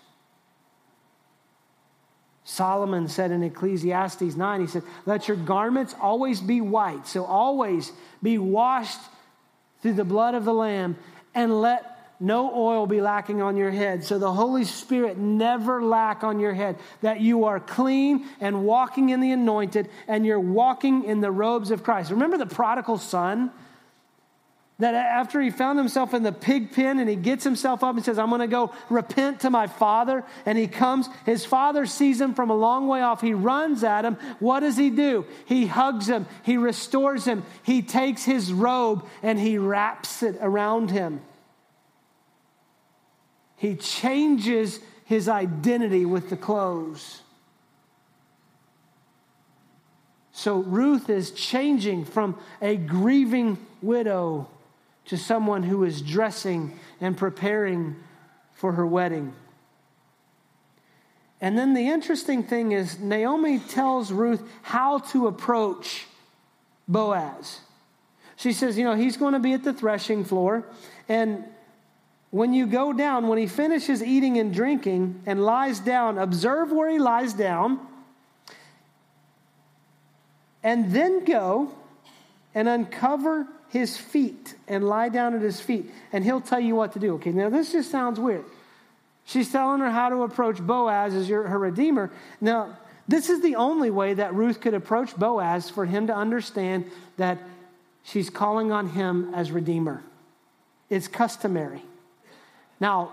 [2.49, 7.07] Solomon said in Ecclesiastes 9, he said, Let your garments always be white.
[7.07, 9.01] So always be washed
[9.83, 10.97] through the blood of the Lamb,
[11.35, 14.03] and let no oil be lacking on your head.
[14.03, 19.11] So the Holy Spirit never lack on your head, that you are clean and walking
[19.11, 22.11] in the anointed, and you're walking in the robes of Christ.
[22.11, 23.53] Remember the prodigal son?
[24.81, 28.05] That after he found himself in the pig pen and he gets himself up and
[28.05, 30.25] says, I'm going to go repent to my father.
[30.47, 33.21] And he comes, his father sees him from a long way off.
[33.21, 34.15] He runs at him.
[34.39, 35.27] What does he do?
[35.47, 40.93] He hugs him, he restores him, he takes his robe and he wraps it around
[40.93, 41.23] him.
[43.57, 47.23] He changes his identity with the clothes.
[50.31, 54.47] So Ruth is changing from a grieving widow
[55.09, 57.97] to someone who is dressing and preparing
[58.55, 59.33] for her wedding.
[61.41, 66.07] And then the interesting thing is, Naomi tells Ruth how to approach
[66.87, 67.61] Boaz.
[68.37, 70.67] She says, You know, he's going to be at the threshing floor.
[71.09, 71.45] And
[72.31, 76.91] when you go down, when he finishes eating and drinking and lies down, observe where
[76.91, 77.81] he lies down.
[80.63, 81.73] And then go
[82.55, 86.93] and uncover his feet and lie down at his feet, and he'll tell you what
[86.93, 87.15] to do.
[87.15, 88.45] Okay, now this just sounds weird.
[89.25, 92.11] She's telling her how to approach Boaz as your, her redeemer.
[92.41, 96.91] Now, this is the only way that Ruth could approach Boaz for him to understand
[97.19, 97.39] that
[98.05, 100.03] she's calling on him as redeemer.
[100.89, 101.83] It's customary.
[102.81, 103.13] Now,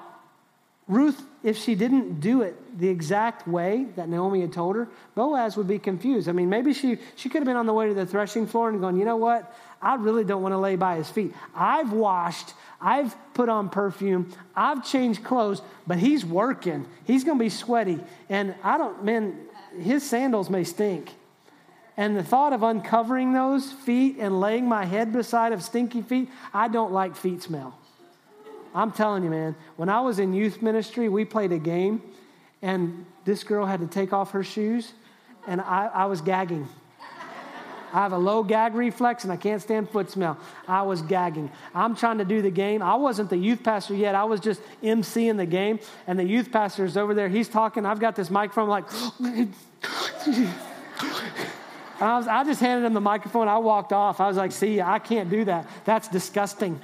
[0.87, 5.57] Ruth, if she didn't do it the exact way that Naomi had told her, Boaz
[5.57, 6.29] would be confused.
[6.29, 8.69] I mean, maybe she, she could have been on the way to the threshing floor
[8.69, 9.53] and gone, you know what?
[9.85, 11.31] I really don't want to lay by his feet.
[11.53, 16.87] I've washed, I've put on perfume, I've changed clothes, but he's working.
[17.05, 17.99] He's going to be sweaty.
[18.27, 19.37] And I don't, man,
[19.79, 21.11] his sandals may stink.
[21.97, 26.29] And the thought of uncovering those feet and laying my head beside of stinky feet,
[26.51, 27.77] I don't like feet smell.
[28.73, 32.01] I'm telling you, man, when I was in youth ministry, we played a game,
[32.63, 34.93] and this girl had to take off her shoes.
[35.47, 36.67] and I, I was gagging.
[37.95, 40.37] I have a low gag reflex and I can't stand foot smell.
[40.67, 41.49] I was gagging.
[41.73, 42.81] I'm trying to do the game.
[42.81, 44.15] I wasn't the youth pastor yet.
[44.15, 45.79] I was just emceeing the game.
[46.05, 47.29] And the youth pastor is over there.
[47.29, 47.85] He's talking.
[47.85, 48.83] I've got this microphone, like,
[49.21, 49.47] I,
[52.17, 53.47] was, I just handed him the microphone.
[53.47, 54.19] I walked off.
[54.19, 55.65] I was like, see, I can't do that.
[55.85, 56.81] That's disgusting.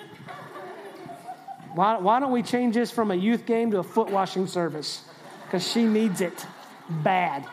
[1.75, 5.03] Why, why don't we change this from a youth game to a foot washing service?
[5.43, 6.45] Because she needs it
[6.89, 7.45] bad.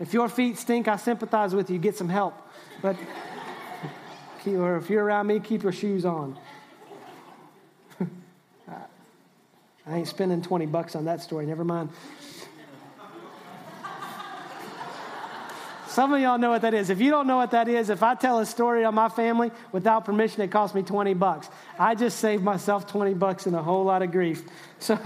[0.00, 1.78] If your feet stink, I sympathize with you.
[1.78, 2.34] Get some help.
[2.80, 2.96] But,
[4.46, 6.38] or if you're around me, keep your shoes on.
[9.86, 11.46] I ain't spending 20 bucks on that story.
[11.46, 11.90] Never mind.
[15.88, 16.90] Some of y'all know what that is.
[16.90, 19.50] If you don't know what that is, if I tell a story on my family
[19.72, 21.48] without permission, it costs me 20 bucks.
[21.76, 24.44] I just saved myself 20 bucks and a whole lot of grief.
[24.78, 24.96] So,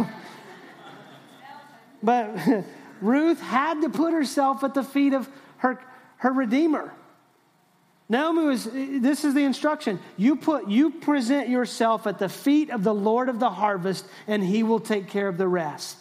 [2.02, 2.36] but
[3.02, 5.28] Ruth had to put herself at the feet of
[5.58, 5.78] her,
[6.18, 6.92] her Redeemer.
[8.08, 9.98] Naomi was, this is the instruction.
[10.16, 14.42] You put, you present yourself at the feet of the Lord of the harvest, and
[14.42, 15.96] he will take care of the rest.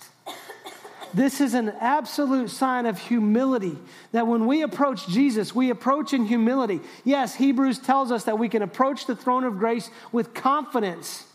[1.14, 3.78] This is an absolute sign of humility
[4.12, 6.80] that when we approach Jesus, we approach in humility.
[7.04, 11.26] Yes, Hebrews tells us that we can approach the throne of grace with confidence,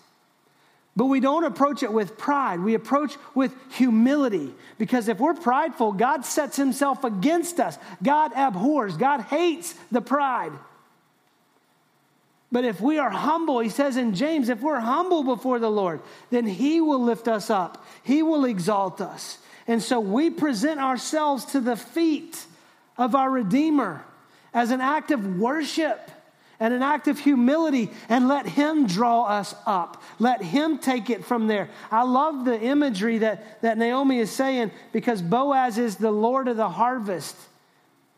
[0.97, 2.61] but we don't approach it with pride.
[2.61, 7.79] We approach with humility because if we're prideful, God sets himself against us.
[8.03, 10.53] God abhors, God hates the pride.
[12.51, 16.01] But if we are humble, he says in James, if we're humble before the Lord,
[16.31, 19.39] then he will lift us up, he will exalt us.
[19.69, 22.47] And so we present ourselves to the feet
[22.97, 24.05] of our Redeemer
[24.55, 26.11] as an act of worship
[26.59, 30.03] and an act of humility and let Him draw us up.
[30.19, 31.69] Let Him take it from there.
[31.91, 36.57] I love the imagery that, that Naomi is saying because Boaz is the Lord of
[36.57, 37.37] the harvest.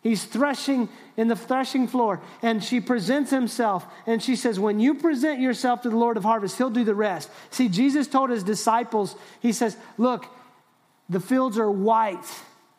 [0.03, 4.95] He's threshing in the threshing floor, and she presents himself, and she says, When you
[4.95, 7.29] present yourself to the Lord of harvest, he'll do the rest.
[7.51, 10.27] See, Jesus told his disciples, He says, Look,
[11.09, 12.25] the fields are white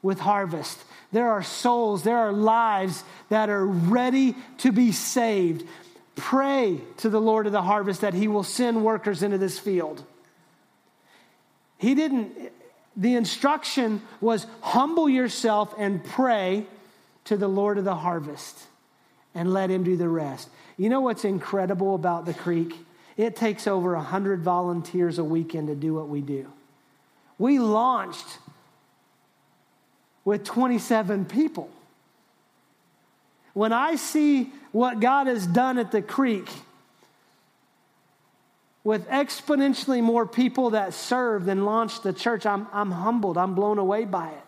[0.01, 0.84] with harvest.
[1.12, 5.66] There are souls, there are lives that are ready to be saved.
[6.16, 10.03] Pray to the Lord of the harvest that he will send workers into this field.
[11.78, 12.51] He didn't,
[12.95, 16.66] the instruction was humble yourself and pray
[17.26, 18.68] to the Lord of the harvest
[19.34, 20.49] and let him do the rest.
[20.78, 22.76] You know what's incredible about the creek?
[23.18, 26.47] It takes over 100 volunteers a weekend to do what we do.
[27.38, 28.39] We launched
[30.30, 31.72] with 27 people.
[33.54, 36.48] When I see what God has done at the creek,
[38.84, 43.40] with exponentially more people that serve than launched the church, I'm, I'm humbled.
[43.40, 44.44] I'm blown away by it.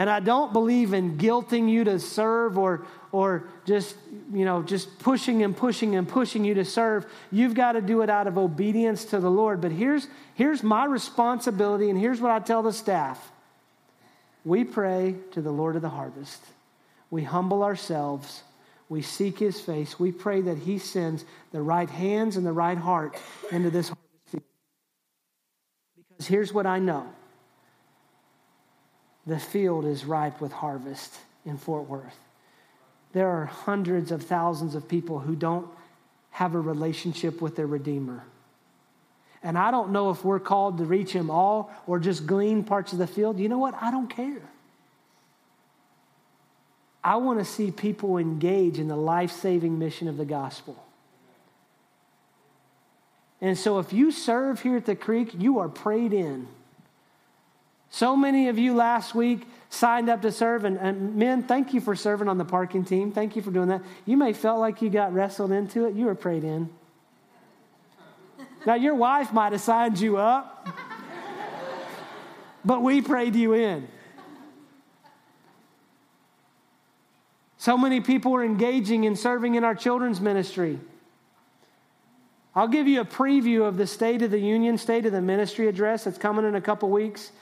[0.00, 3.94] And I don't believe in guilting you to serve or, or just,
[4.32, 7.04] you know, just pushing and pushing and pushing you to serve.
[7.30, 9.60] You've got to do it out of obedience to the Lord.
[9.60, 13.30] But here's, here's my responsibility, and here's what I tell the staff.
[14.42, 16.40] We pray to the Lord of the harvest.
[17.10, 18.42] We humble ourselves.
[18.88, 20.00] We seek his face.
[20.00, 23.18] We pray that he sends the right hands and the right heart
[23.52, 24.44] into this harvest field.
[26.08, 27.06] Because here's what I know
[29.26, 31.14] the field is ripe with harvest
[31.44, 32.18] in Fort Worth.
[33.12, 35.68] There are hundreds of thousands of people who don't
[36.30, 38.24] have a relationship with their Redeemer.
[39.42, 42.92] And I don't know if we're called to reach them all or just glean parts
[42.92, 43.38] of the field.
[43.38, 43.74] You know what?
[43.80, 44.42] I don't care.
[47.02, 50.76] I want to see people engage in the life saving mission of the gospel.
[53.40, 56.46] And so if you serve here at the creek, you are prayed in.
[57.90, 61.80] So many of you last week signed up to serve, and, and, men, thank you
[61.80, 63.12] for serving on the parking team.
[63.12, 63.82] Thank you for doing that.
[64.06, 65.94] You may felt like you got wrestled into it.
[65.94, 66.70] You were prayed in.
[68.64, 70.68] Now, your wife might have signed you up,
[72.64, 73.88] but we prayed you in.
[77.56, 80.78] So many people are engaging in serving in our children's ministry.
[82.54, 85.68] I'll give you a preview of the State of the Union, State of the Ministry
[85.68, 87.32] address that's coming in a couple weeks.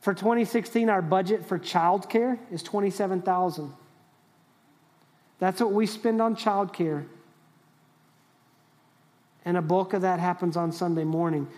[0.00, 3.72] For 2016, our budget for childcare is 27,000.
[5.38, 7.06] That's what we spend on childcare.
[9.44, 11.48] And a bulk of that happens on Sunday morning.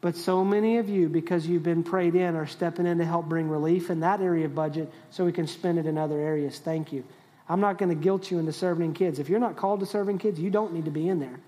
[0.00, 3.26] But so many of you, because you've been prayed in, are stepping in to help
[3.26, 6.58] bring relief in that area of budget so we can spend it in other areas.
[6.58, 7.04] Thank you.
[7.48, 9.18] I'm not going to guilt you into serving kids.
[9.18, 11.40] If you're not called to serving kids, you don't need to be in there.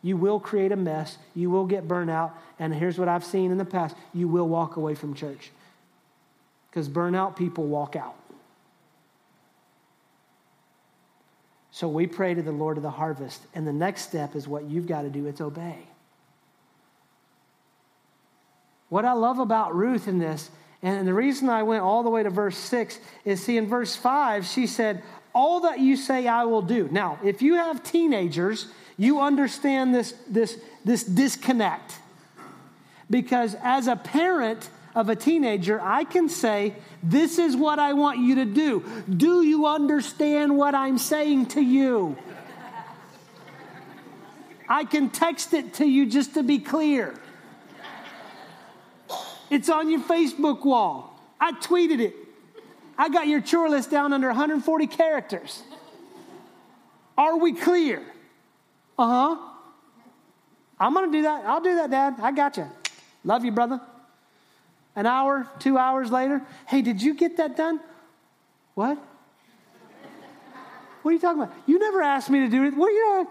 [0.00, 1.18] You will create a mess.
[1.34, 2.38] You will get burnt out.
[2.58, 5.50] And here's what I've seen in the past you will walk away from church
[6.74, 8.16] because burnout people walk out.
[11.70, 13.40] So we pray to the Lord of the harvest.
[13.54, 15.78] And the next step is what you've got to do it's obey.
[18.88, 20.50] What I love about Ruth in this,
[20.82, 23.94] and the reason I went all the way to verse 6 is see, in verse
[23.94, 25.00] 5, she said,
[25.32, 26.88] All that you say I will do.
[26.90, 28.66] Now, if you have teenagers,
[28.96, 31.98] you understand this, this, this disconnect.
[33.08, 38.20] Because as a parent of a teenager, I can say, This is what I want
[38.20, 38.84] you to do.
[39.08, 42.16] Do you understand what I'm saying to you?
[44.68, 47.14] I can text it to you just to be clear.
[49.50, 51.20] It's on your Facebook wall.
[51.38, 52.14] I tweeted it.
[52.96, 55.62] I got your chore list down under 140 characters.
[57.18, 58.02] Are we clear?
[58.98, 59.48] Uh huh.
[60.78, 61.44] I'm going to do that.
[61.44, 62.16] I'll do that, Dad.
[62.20, 62.66] I got you.
[63.24, 63.80] Love you, brother.
[64.96, 67.80] An hour, two hours later, hey, did you get that done?
[68.74, 68.98] What?
[71.02, 71.54] What are you talking about?
[71.66, 72.74] You never asked me to do it.
[72.74, 73.28] What are you?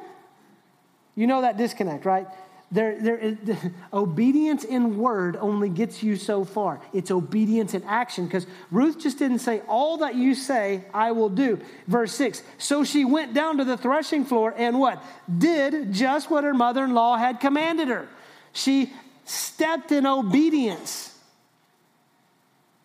[1.15, 2.27] You know that disconnect, right?
[2.71, 3.37] There, there is,
[3.93, 6.81] obedience in word only gets you so far.
[6.91, 11.29] It's obedience in action because Ruth just didn't say, All that you say, I will
[11.29, 11.59] do.
[11.87, 15.03] Verse 6 So she went down to the threshing floor and what?
[15.37, 18.07] Did just what her mother in law had commanded her.
[18.53, 18.91] She
[19.25, 21.12] stepped in obedience.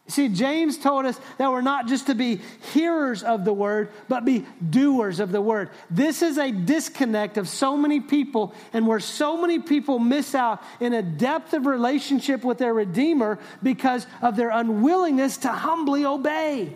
[0.09, 2.41] See, James told us that we're not just to be
[2.73, 5.69] hearers of the word, but be doers of the word.
[5.91, 10.63] This is a disconnect of so many people, and where so many people miss out
[10.81, 16.73] in a depth of relationship with their Redeemer because of their unwillingness to humbly obey.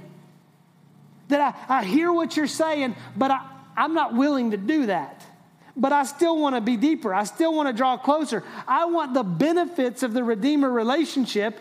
[1.29, 5.25] That I, I hear what you're saying, but I, I'm not willing to do that.
[5.75, 7.15] But I still want to be deeper.
[7.15, 8.45] I still want to draw closer.
[8.69, 11.59] I want the benefits of the Redeemer relationship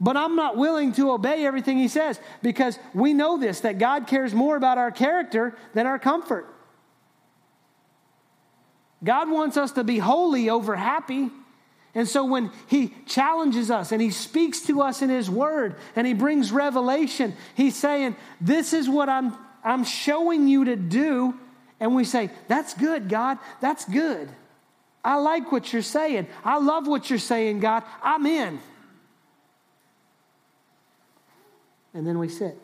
[0.00, 4.06] but I'm not willing to obey everything he says because we know this that God
[4.06, 6.46] cares more about our character than our comfort.
[9.02, 11.30] God wants us to be holy over happy.
[11.94, 16.06] And so when he challenges us and he speaks to us in his word and
[16.06, 19.34] he brings revelation, he's saying, This is what I'm,
[19.64, 21.34] I'm showing you to do.
[21.80, 23.38] And we say, That's good, God.
[23.60, 24.28] That's good.
[25.02, 26.26] I like what you're saying.
[26.44, 27.82] I love what you're saying, God.
[28.02, 28.58] I'm in.
[31.96, 32.58] And then we sit.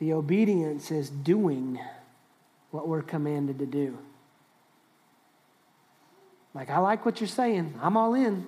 [0.00, 1.78] The obedience is doing
[2.72, 3.96] what we're commanded to do.
[6.52, 8.44] Like, I like what you're saying, I'm all in,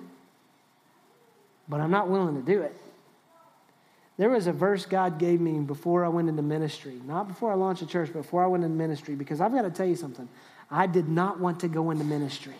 [1.69, 2.75] but I'm not willing to do it.
[4.17, 7.55] There was a verse God gave me before I went into ministry, not before I
[7.55, 9.95] launched a church, but before I went into ministry, because I've got to tell you
[9.95, 10.27] something.
[10.69, 12.55] I did not want to go into ministry.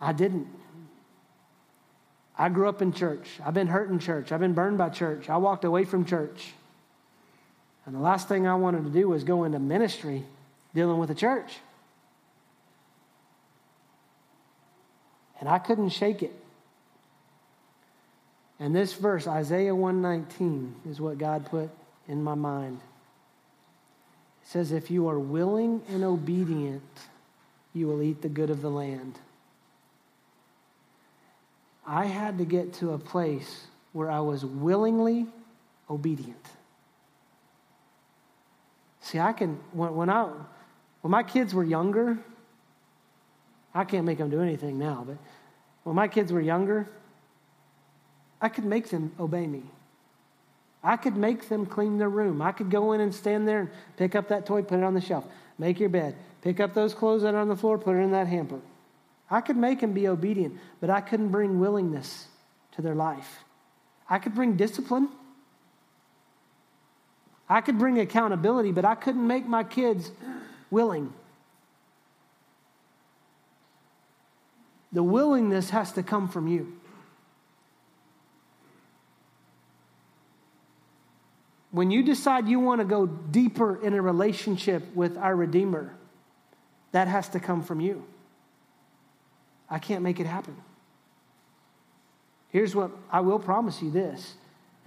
[0.00, 0.46] I didn't.
[2.38, 3.26] I grew up in church.
[3.44, 4.30] I've been hurt in church.
[4.30, 5.28] I've been burned by church.
[5.28, 6.52] I walked away from church.
[7.84, 10.24] And the last thing I wanted to do was go into ministry
[10.72, 11.58] dealing with a church.
[15.40, 16.34] And I couldn't shake it.
[18.60, 21.70] And this verse, Isaiah 119, is what God put
[22.08, 22.80] in my mind.
[24.42, 26.82] It says, If you are willing and obedient,
[27.72, 29.18] you will eat the good of the land.
[31.88, 35.26] I had to get to a place where I was willingly
[35.88, 36.44] obedient.
[39.00, 40.28] See, I can, when, when, I,
[41.00, 42.18] when my kids were younger,
[43.74, 45.16] I can't make them do anything now, but
[45.84, 46.86] when my kids were younger,
[48.38, 49.62] I could make them obey me.
[50.84, 52.42] I could make them clean their room.
[52.42, 54.92] I could go in and stand there and pick up that toy, put it on
[54.92, 55.24] the shelf,
[55.58, 58.10] make your bed, pick up those clothes that are on the floor, put it in
[58.10, 58.60] that hamper.
[59.30, 62.26] I could make them be obedient, but I couldn't bring willingness
[62.72, 63.44] to their life.
[64.08, 65.08] I could bring discipline.
[67.48, 70.10] I could bring accountability, but I couldn't make my kids
[70.70, 71.12] willing.
[74.92, 76.74] The willingness has to come from you.
[81.70, 85.94] When you decide you want to go deeper in a relationship with our Redeemer,
[86.92, 88.04] that has to come from you.
[89.70, 90.56] I can't make it happen.
[92.50, 94.34] Here's what I will promise you this,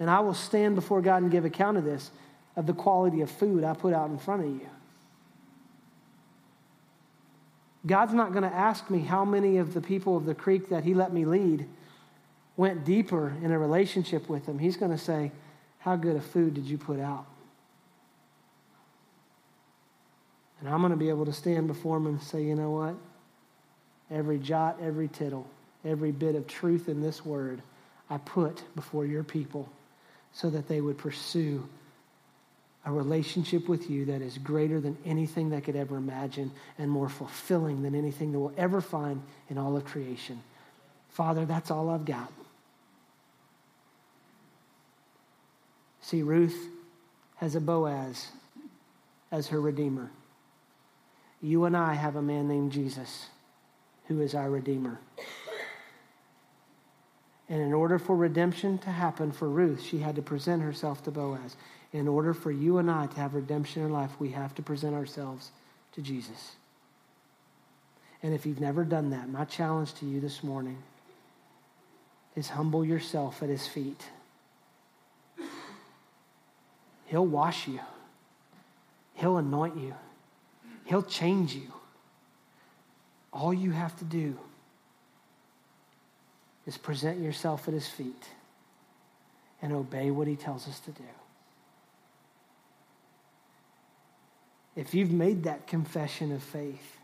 [0.00, 2.10] and I will stand before God and give account of this
[2.56, 4.68] of the quality of food I put out in front of you.
[7.86, 10.84] God's not going to ask me how many of the people of the creek that
[10.84, 11.66] He let me lead
[12.56, 14.58] went deeper in a relationship with Him.
[14.58, 15.32] He's going to say,
[15.78, 17.26] How good of food did you put out?
[20.60, 22.94] And I'm going to be able to stand before Him and say, You know what?
[24.12, 25.46] Every jot, every tittle
[25.84, 27.62] every bit of truth in this word,
[28.08, 29.68] I put before your people
[30.32, 31.68] so that they would pursue
[32.84, 37.08] a relationship with you that is greater than anything they could ever imagine and more
[37.08, 40.42] fulfilling than anything that we'll ever find in all of creation.
[41.10, 42.32] Father, that's all I've got.
[46.00, 46.68] See, Ruth
[47.36, 48.28] has a Boaz
[49.30, 50.10] as her Redeemer.
[51.40, 53.28] You and I have a man named Jesus
[54.06, 54.98] who is our Redeemer.
[57.48, 61.10] And in order for redemption to happen for Ruth, she had to present herself to
[61.10, 61.56] Boaz.
[61.92, 64.94] In order for you and I to have redemption in life, we have to present
[64.94, 65.50] ourselves
[65.92, 66.52] to Jesus.
[68.22, 70.78] And if you've never done that, my challenge to you this morning
[72.34, 74.02] is humble yourself at his feet.
[77.06, 77.80] He'll wash you.
[79.14, 79.94] He'll anoint you.
[80.84, 81.70] He'll change you.
[83.32, 84.38] All you have to do
[86.66, 88.28] is present yourself at his feet
[89.60, 91.04] and obey what he tells us to do.
[94.74, 96.98] If you've made that confession of faith,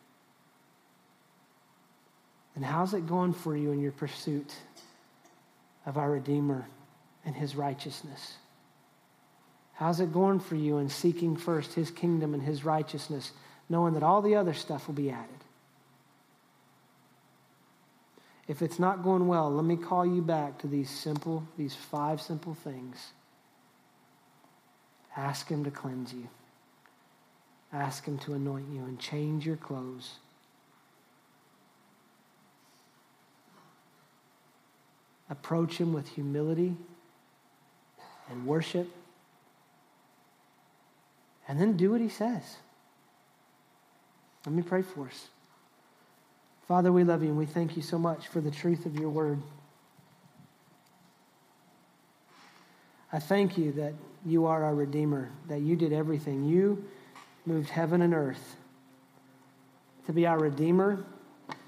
[2.55, 4.53] then how's it going for you in your pursuit
[5.87, 6.67] of our Redeemer
[7.25, 8.37] and his righteousness?
[9.75, 13.33] How's it going for you in seeking first his kingdom and his righteousness,
[13.69, 15.38] knowing that all the other stuff will be added?
[18.49, 22.21] If it's not going well, let me call you back to these simple, these five
[22.21, 23.13] simple things.
[25.15, 26.29] Ask Him to cleanse you.
[27.73, 30.15] Ask Him to anoint you and change your clothes.
[35.29, 36.75] Approach Him with humility
[38.31, 38.89] and worship.
[41.47, 42.57] And then do what He says.
[44.47, 45.29] Let me pray for us.
[46.69, 49.09] Father, we love you and we thank you so much for the truth of your
[49.09, 49.41] word.
[53.11, 53.95] I thank you that
[54.27, 56.45] you are our Redeemer, that you did everything.
[56.45, 56.85] You
[57.47, 58.57] moved heaven and earth
[60.05, 61.03] to be our Redeemer,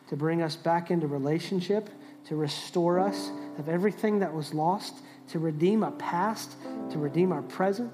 [0.09, 1.89] to bring us back into relationship,
[2.27, 4.97] to restore us of everything that was lost,
[5.29, 6.57] to redeem our past,
[6.91, 7.91] to redeem our present,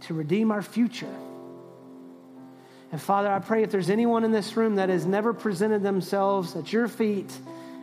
[0.00, 1.14] to redeem our future.
[2.92, 6.56] And Father, I pray if there's anyone in this room that has never presented themselves
[6.56, 7.32] at your feet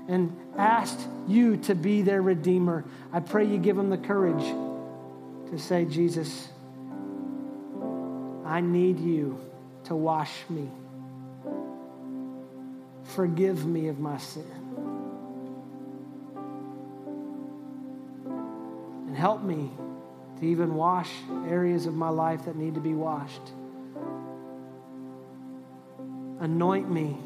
[0.08, 2.84] and asked you to be their Redeemer,
[3.14, 4.44] I pray you give them the courage
[5.52, 6.50] to say, Jesus,
[8.46, 9.40] I need you
[9.86, 10.70] to wash me.
[13.04, 14.44] Forgive me of my sin.
[19.08, 19.72] And help me
[20.40, 21.10] to even wash
[21.48, 23.42] areas of my life that need to be washed.
[26.40, 27.18] Anoint me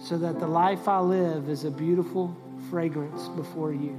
[0.00, 2.36] so that the life I live is a beautiful
[2.70, 3.98] fragrance before you.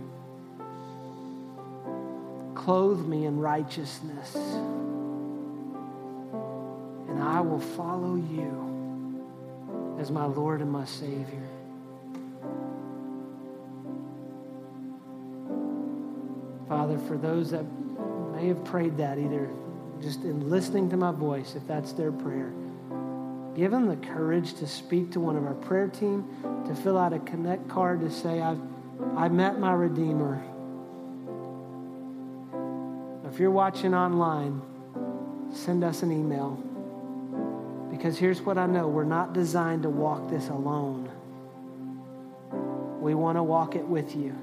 [2.56, 4.36] Clothe me in righteousness,
[7.08, 11.48] and I will follow you as my Lord and my Savior.
[16.68, 17.66] Father, for those that
[18.34, 19.50] may have prayed that, either
[20.02, 22.52] just in listening to my voice, if that's their prayer,
[23.56, 26.28] Give them the courage to speak to one of our prayer team,
[26.68, 28.60] to fill out a connect card to say, I've
[29.16, 30.42] I met my Redeemer.
[33.32, 34.62] If you're watching online,
[35.52, 36.52] send us an email.
[37.92, 41.10] Because here's what I know we're not designed to walk this alone,
[43.02, 44.36] we want to walk it with you.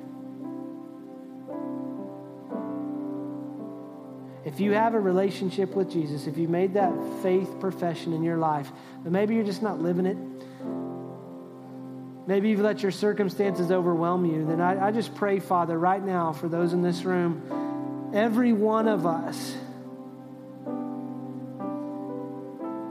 [4.52, 6.92] If you have a relationship with Jesus, if you made that
[7.22, 8.72] faith profession in your life,
[9.04, 10.16] but maybe you're just not living it,
[12.26, 16.32] maybe you've let your circumstances overwhelm you, then I, I just pray, Father, right now
[16.32, 19.54] for those in this room, every one of us,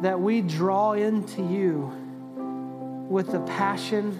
[0.02, 1.92] that we draw into you
[3.10, 4.18] with the passion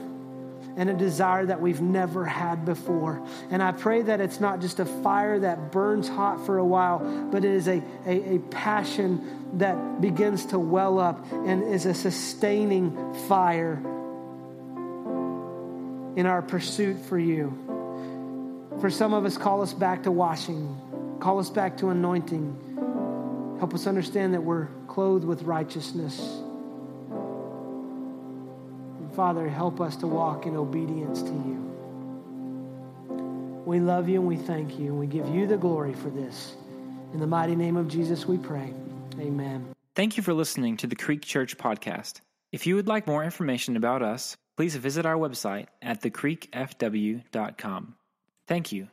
[0.80, 3.22] and a desire that we've never had before.
[3.52, 7.00] And I pray that it's not just a fire that burns hot for a while,
[7.30, 11.94] but it is a, a, a passion that begins to well up and is a
[11.94, 13.74] sustaining fire
[16.16, 18.70] in our pursuit for you.
[18.80, 20.78] For some of us, call us back to washing,
[21.20, 23.58] call us back to anointing.
[23.60, 26.42] Help us understand that we're clothed with righteousness
[29.20, 31.58] Father, help us to walk in obedience to you.
[33.66, 36.56] We love you and we thank you, and we give you the glory for this.
[37.12, 38.74] In the mighty name of Jesus, we pray.
[39.20, 39.76] Amen.
[39.94, 42.22] Thank you for listening to the Creek Church podcast.
[42.54, 47.96] If you would like more information about us, please visit our website at thecreekfw.com.
[48.48, 48.88] Thank you